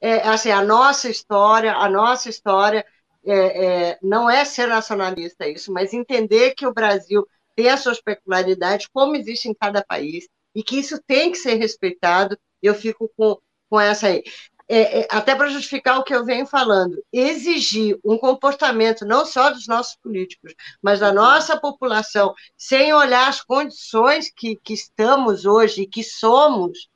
[0.00, 2.84] é, assim, a nossa história, a nossa história
[3.24, 8.00] é, é, não é ser nacionalista isso, mas entender que o Brasil tem as suas
[8.00, 12.36] peculiaridades, como existe em cada país, e que isso tem que ser respeitado.
[12.62, 13.38] Eu fico com,
[13.68, 14.24] com essa aí.
[14.72, 19.50] É, é, até para justificar o que eu venho falando, exigir um comportamento não só
[19.50, 25.82] dos nossos políticos, mas da nossa população, sem olhar as condições que, que estamos hoje
[25.82, 26.88] e que somos,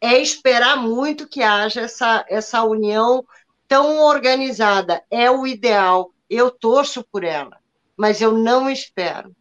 [0.00, 3.22] é esperar muito que haja essa, essa união
[3.68, 5.04] tão organizada.
[5.10, 6.10] É o ideal.
[6.30, 7.58] Eu torço por ela,
[7.94, 9.36] mas eu não espero.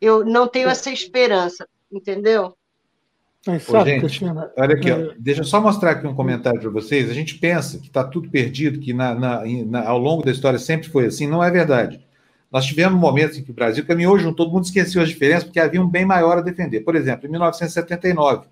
[0.00, 2.56] Eu não tenho essa esperança, entendeu?
[3.46, 4.00] Mas Ô, gente,
[4.58, 7.08] olha aqui, ó, é, deixa eu só mostrar aqui um comentário para vocês.
[7.10, 10.58] A gente pensa que está tudo perdido, que na, na- na- ao longo da história
[10.58, 11.26] sempre foi assim.
[11.26, 12.00] Não é verdade.
[12.52, 15.60] Nós tivemos momentos em que o Brasil caminhou junto, todo mundo esqueceu as diferenças, porque
[15.60, 16.80] havia um bem maior a defender.
[16.80, 18.46] Por exemplo, em 1979,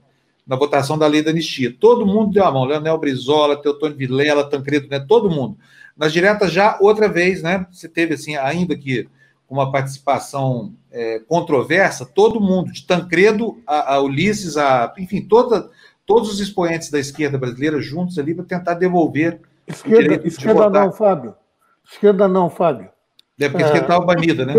[0.47, 2.65] na votação da lei da anistia, todo mundo deu a mão.
[2.65, 5.59] Leonel Brizola, Teotônio Vilela, Tancredo, né, todo mundo.
[5.97, 9.07] Nas diretas já, outra vez, né, você teve, assim, ainda que
[9.49, 15.71] uma participação é, controversa, todo mundo, de Tancredo a, a Ulisses, a, enfim, toda,
[16.07, 20.65] todos os expoentes da esquerda brasileira juntos ali para tentar devolver o esquerda, de esquerda
[20.65, 20.85] votar.
[20.87, 21.35] não, Fábio.
[21.91, 22.89] Esquerda não, Fábio.
[23.39, 23.69] né, porque a É.
[23.69, 24.55] esquerda estava banida, né?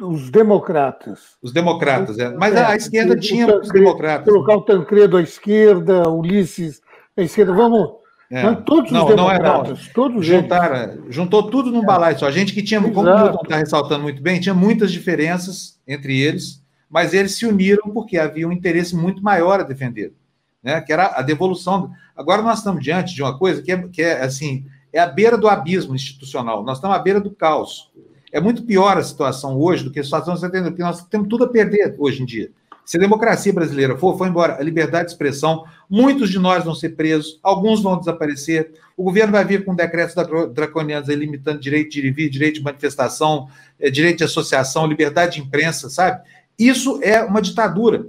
[0.00, 1.36] Os democratas.
[1.42, 2.30] Os democratas, é.
[2.34, 4.24] mas É, a esquerda tinha Tancredo- democratas.
[4.32, 6.80] Colocar o Tancredo à esquerda, Ulisses
[7.16, 7.52] à esquerda.
[7.52, 8.01] Vamos.
[8.32, 8.50] É.
[8.54, 9.88] Todos Não, os não é, democratas.
[9.88, 10.42] Todos eles.
[10.42, 12.26] Juntaram, juntou tudo num balaio só.
[12.26, 13.24] A gente que tinha, como o Exato.
[13.24, 18.16] Milton está ressaltando muito bem, tinha muitas diferenças entre eles, mas eles se uniram porque
[18.16, 20.14] havia um interesse muito maior a defender,
[20.62, 20.80] né?
[20.80, 21.90] que era a devolução.
[22.16, 25.36] Agora nós estamos diante de uma coisa que é, que é assim, é a beira
[25.36, 27.92] do abismo institucional, nós estamos à beira do caos.
[28.32, 31.28] É muito pior a situação hoje do que a situação de 70, porque nós temos
[31.28, 32.50] tudo a perder hoje em dia.
[32.84, 36.74] Se a democracia brasileira for, for embora, a liberdade de expressão, muitos de nós vão
[36.74, 40.14] ser presos, alguns vão desaparecer, o governo vai vir com decretos
[40.52, 45.36] draconianos aí, limitando direito de ir vir, direito de manifestação, eh, direito de associação, liberdade
[45.36, 46.22] de imprensa, sabe?
[46.58, 48.06] Isso é uma ditadura.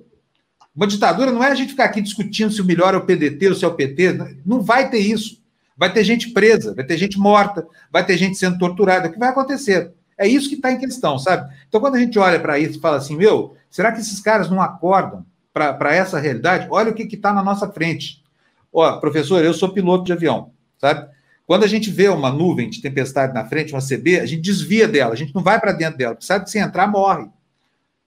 [0.76, 3.50] Uma ditadura não é a gente ficar aqui discutindo se o melhor é o PDT
[3.50, 4.38] ou se é o PT.
[4.46, 5.42] Não vai ter isso.
[5.78, 9.08] Vai ter gente presa, vai ter gente morta, vai ter gente sendo torturada.
[9.08, 9.92] O que vai acontecer?
[10.24, 11.54] É isso que está em questão, sabe?
[11.68, 14.50] Então, quando a gente olha para isso e fala assim, meu, será que esses caras
[14.50, 16.66] não acordam para essa realidade?
[16.72, 18.24] Olha o que está na nossa frente.
[18.72, 21.10] Ó, professor, eu sou piloto de avião, sabe?
[21.46, 24.88] Quando a gente vê uma nuvem de tempestade na frente, uma CB, a gente desvia
[24.88, 27.28] dela, a gente não vai para dentro dela, porque sabe que se entrar, morre.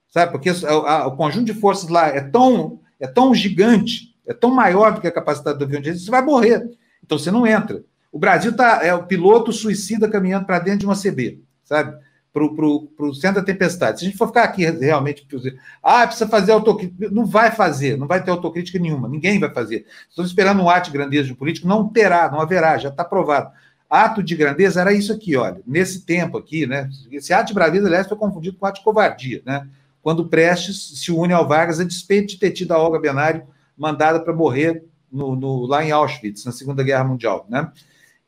[0.09, 0.31] Sabe?
[0.31, 4.49] Porque a, a, o conjunto de forças lá é tão, é tão gigante, é tão
[4.49, 6.67] maior do que a capacidade do avião de você vai morrer.
[7.05, 7.83] Então você não entra.
[8.11, 11.95] O Brasil tá, é o piloto suicida caminhando para dentro de uma CB, sabe?
[12.39, 13.99] Para o centro da tempestade.
[13.99, 15.25] Se a gente for ficar aqui realmente,
[15.81, 19.85] ah, precisa fazer autocrítica, não vai fazer, não vai ter autocrítica nenhuma, ninguém vai fazer.
[20.09, 23.51] Estamos esperando um ato de grandeza de político, não terá, não haverá, já está provado.
[23.89, 26.89] Ato de grandeza era isso aqui, olha, nesse tempo aqui, né?
[27.11, 29.67] Esse ato de braveza, aliás, foi confundido com ato de covardia, né?
[30.01, 33.43] Quando Prestes se une ao Vargas a despeito de ter tido a Olga Benário
[33.77, 37.71] mandada para morrer no, no, lá em Auschwitz, na Segunda Guerra Mundial, né?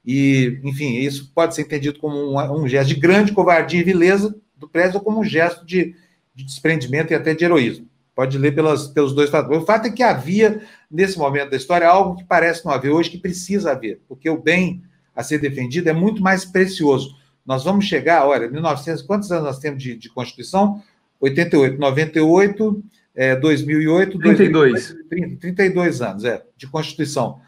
[0.05, 4.35] E, enfim, isso pode ser entendido como um, um gesto de grande covardia e vileza
[4.55, 5.95] do Prestes ou como um gesto de,
[6.33, 7.87] de desprendimento e até de heroísmo.
[8.15, 9.63] Pode ler pelas, pelos dois fatores.
[9.63, 13.09] O fato é que havia, nesse momento da história, algo que parece não haver hoje,
[13.09, 14.83] que precisa haver, porque o bem
[15.15, 17.15] a ser defendido é muito mais precioso.
[17.45, 20.81] Nós vamos chegar, olha, 1900, quantos anos nós temos de, de Constituição?
[21.19, 22.83] 88, 98,
[23.15, 24.71] é, 2008, 32.
[25.09, 27.41] 2008, 32 anos, é, de Constituição.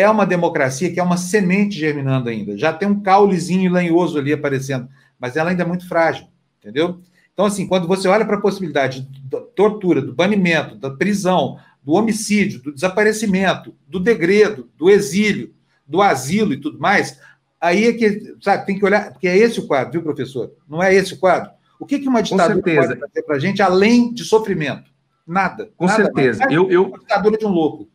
[0.00, 2.56] É uma democracia que é uma semente germinando ainda.
[2.56, 4.88] Já tem um caulezinho lenhoso ali aparecendo,
[5.18, 6.26] mas ela ainda é muito frágil,
[6.58, 7.00] entendeu?
[7.32, 11.92] Então, assim, quando você olha para a possibilidade da tortura, do banimento, da prisão, do
[11.92, 15.54] homicídio, do desaparecimento, do degredo, do exílio,
[15.86, 17.18] do asilo e tudo mais,
[17.60, 20.52] aí é que, sabe, tem que olhar, porque é esse o quadro, viu, professor?
[20.68, 21.50] Não é esse o quadro?
[21.78, 24.90] O que, que uma ditadura pode fazer para a gente além de sofrimento?
[25.26, 25.70] Nada.
[25.76, 26.44] Com nada certeza.
[26.50, 26.88] Eu, eu...
[26.88, 27.88] Uma ditadura de um louco.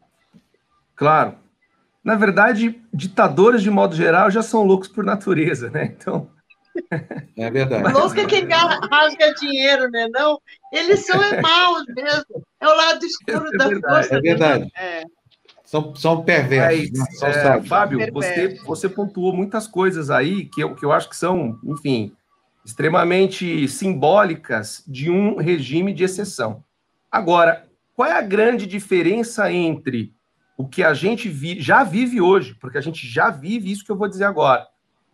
[0.95, 1.36] Claro.
[2.06, 5.86] Na verdade, ditadores, de modo geral, já são loucos por natureza, né?
[5.86, 6.30] Então.
[7.38, 7.93] É verdade.
[7.93, 10.08] Louco é quem rasga dinheiro, né?
[10.14, 10.39] Não,
[10.74, 12.43] eles são maus mesmo.
[12.60, 14.16] É o lado escuro é da verdade, força.
[14.16, 14.72] É verdade.
[14.76, 15.03] É.
[15.64, 16.91] São, são perversos.
[16.91, 17.06] Mas, né?
[17.18, 21.16] são é, Fábio, você, você pontuou muitas coisas aí que eu, que eu acho que
[21.16, 22.14] são, enfim,
[22.66, 26.64] extremamente simbólicas de um regime de exceção.
[27.12, 30.14] Agora, qual é a grande diferença entre
[30.58, 33.91] o que a gente vi, já vive hoje, porque a gente já vive isso que
[33.91, 34.66] eu vou dizer agora.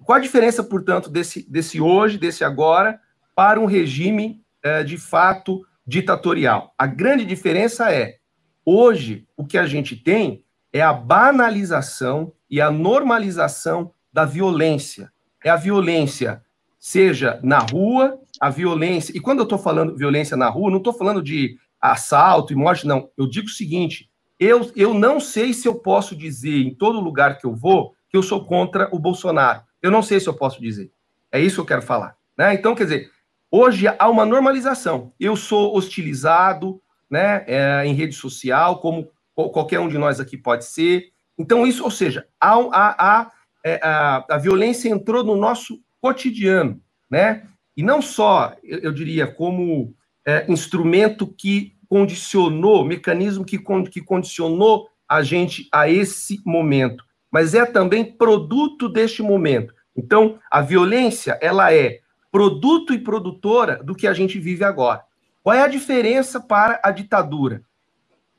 [0.03, 2.99] Qual a diferença, portanto, desse, desse hoje, desse agora,
[3.35, 6.73] para um regime é, de fato ditatorial?
[6.77, 8.17] A grande diferença é,
[8.65, 15.11] hoje, o que a gente tem é a banalização e a normalização da violência.
[15.43, 16.43] É a violência
[16.81, 19.15] seja na rua, a violência.
[19.15, 22.87] E quando eu estou falando violência na rua, não estou falando de assalto e morte,
[22.87, 23.07] não.
[23.15, 24.09] Eu digo o seguinte:
[24.41, 28.17] eu, eu não sei se eu posso dizer em todo lugar que eu vou que
[28.17, 29.61] eu sou contra o Bolsonaro.
[29.79, 30.91] Eu não sei se eu posso dizer.
[31.31, 32.17] É isso que eu quero falar.
[32.35, 32.55] Né?
[32.55, 33.11] Então, quer dizer,
[33.51, 35.13] hoje há uma normalização.
[35.19, 40.65] Eu sou hostilizado né, é, em rede social, como qualquer um de nós aqui pode
[40.65, 41.11] ser.
[41.37, 43.31] Então, isso, ou seja, a, a, a,
[43.63, 47.47] é, a, a violência entrou no nosso cotidiano, né?
[47.77, 49.93] E não só, eu, eu diria, como
[50.25, 53.59] é, instrumento que condicionou, mecanismo que,
[53.91, 59.73] que condicionou a gente a esse momento, mas é também produto deste momento.
[59.93, 61.99] Então, a violência, ela é
[62.31, 65.03] produto e produtora do que a gente vive agora.
[65.43, 67.61] Qual é a diferença para a ditadura?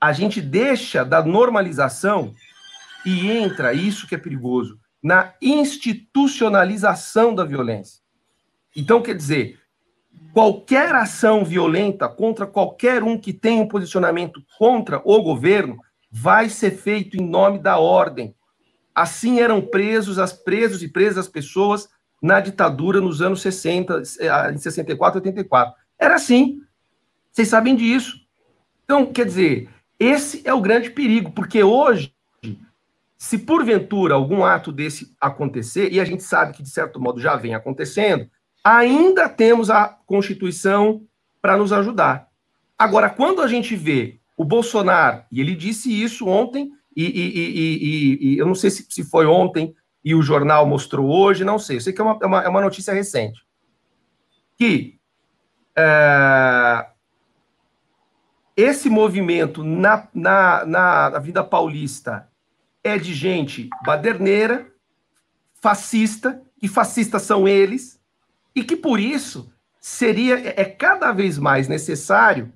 [0.01, 2.33] A gente deixa da normalização
[3.05, 8.01] e entra, isso que é perigoso, na institucionalização da violência.
[8.75, 9.61] Então, quer dizer,
[10.33, 15.79] qualquer ação violenta contra qualquer um que tenha um posicionamento contra o governo
[16.11, 18.35] vai ser feito em nome da ordem.
[18.95, 21.89] Assim eram presos as presos e presas as pessoas
[22.21, 24.03] na ditadura nos anos 60,
[24.53, 25.75] em 64, 84.
[25.99, 26.61] Era assim.
[27.31, 28.21] Vocês sabem disso.
[28.85, 32.15] Então, quer dizer, esse é o grande perigo, porque hoje
[33.17, 37.37] se porventura algum ato desse acontecer, e a gente sabe que de certo modo já
[37.37, 38.29] vem acontecendo,
[38.63, 41.03] ainda temos a Constituição
[41.41, 42.29] para nos ajudar.
[42.79, 48.35] Agora, quando a gente vê o Bolsonaro, e ele disse isso ontem, e, e, e,
[48.35, 51.77] e eu não sei se, se, foi ontem e o jornal mostrou hoje, não sei,
[51.77, 53.41] eu sei que é uma, é uma, é uma notícia recente,
[54.59, 54.99] que
[55.77, 56.87] é,
[58.57, 62.29] esse movimento na, na, na vida paulista
[62.85, 64.67] é de gente baderneira,
[65.61, 68.02] fascista, e fascistas são eles,
[68.55, 72.53] e que por isso seria é cada vez mais necessário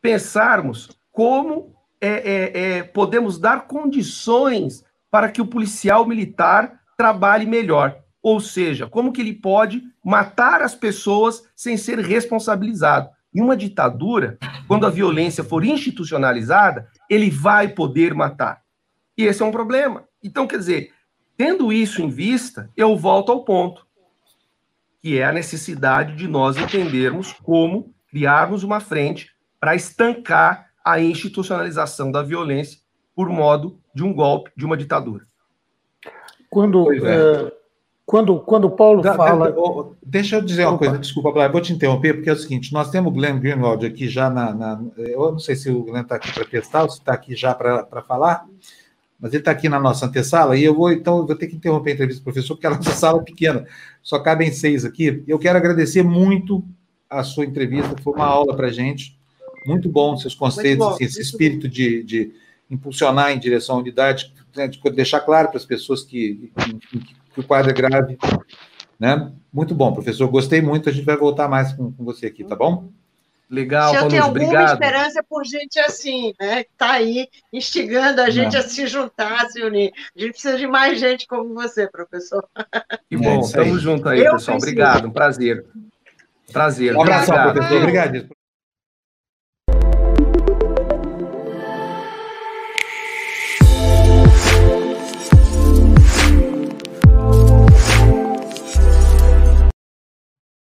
[0.00, 7.98] pensarmos como é, é, é, podemos dar condições para que o policial militar trabalhe melhor.
[8.22, 13.08] Ou seja, como que ele pode matar as pessoas sem ser responsabilizado.
[13.34, 14.38] Em uma ditadura,
[14.68, 18.62] quando a violência for institucionalizada, ele vai poder matar.
[19.16, 20.04] E esse é um problema.
[20.22, 20.92] Então, quer dizer,
[21.36, 23.83] tendo isso em vista, eu volto ao ponto,
[25.04, 29.28] que é a necessidade de nós entendermos como criarmos uma frente
[29.60, 32.80] para estancar a institucionalização da violência
[33.14, 35.26] por modo de um golpe, de uma ditadura.
[36.48, 36.96] Quando, é.
[36.96, 37.52] É,
[38.06, 39.54] quando, quando Paulo da, fala.
[40.02, 40.86] Deixa eu dizer uma Opa.
[40.86, 43.84] coisa, desculpa, Blá, vou te interromper, porque é o seguinte: nós temos o Glenn Greenwald
[43.84, 44.54] aqui já na.
[44.54, 47.36] na eu não sei se o Glenn está aqui para testar ou se está aqui
[47.36, 48.46] já para falar,
[49.24, 51.92] mas ele está aqui na nossa antessala, e eu vou, então, vou ter que interromper
[51.92, 53.66] a entrevista do professor, porque a nossa sala é pequena,
[54.02, 55.24] só cabem seis aqui.
[55.26, 56.62] Eu quero agradecer muito
[57.08, 59.18] a sua entrevista, foi uma aula para a gente
[59.66, 62.32] muito bom seus conceitos, bom, assim, esse espírito de, de,
[62.70, 66.52] impulsionar em direção à unidade, né, de deixar claro para as pessoas que,
[66.90, 68.18] que, que, o quadro é grave.
[69.00, 69.32] Né?
[69.50, 70.28] Muito bom, professor.
[70.28, 70.90] Gostei muito.
[70.90, 72.90] A gente vai voltar mais com, com você aqui, tá bom?
[73.50, 74.72] Legal, Se eu tenho alguma obrigado.
[74.82, 76.64] esperança por gente assim, né?
[76.64, 78.60] Que está aí instigando a gente Não.
[78.60, 79.92] a se juntar, a se unir.
[80.16, 82.44] A gente precisa de mais gente como você, professor.
[83.08, 84.56] Que bom, estamos juntos aí, eu pessoal.
[84.56, 84.56] Preciso.
[84.56, 85.64] Obrigado, um prazer.
[86.52, 86.96] Prazer.
[86.96, 87.76] Um abraço, professor.
[87.82, 88.43] Obrigado.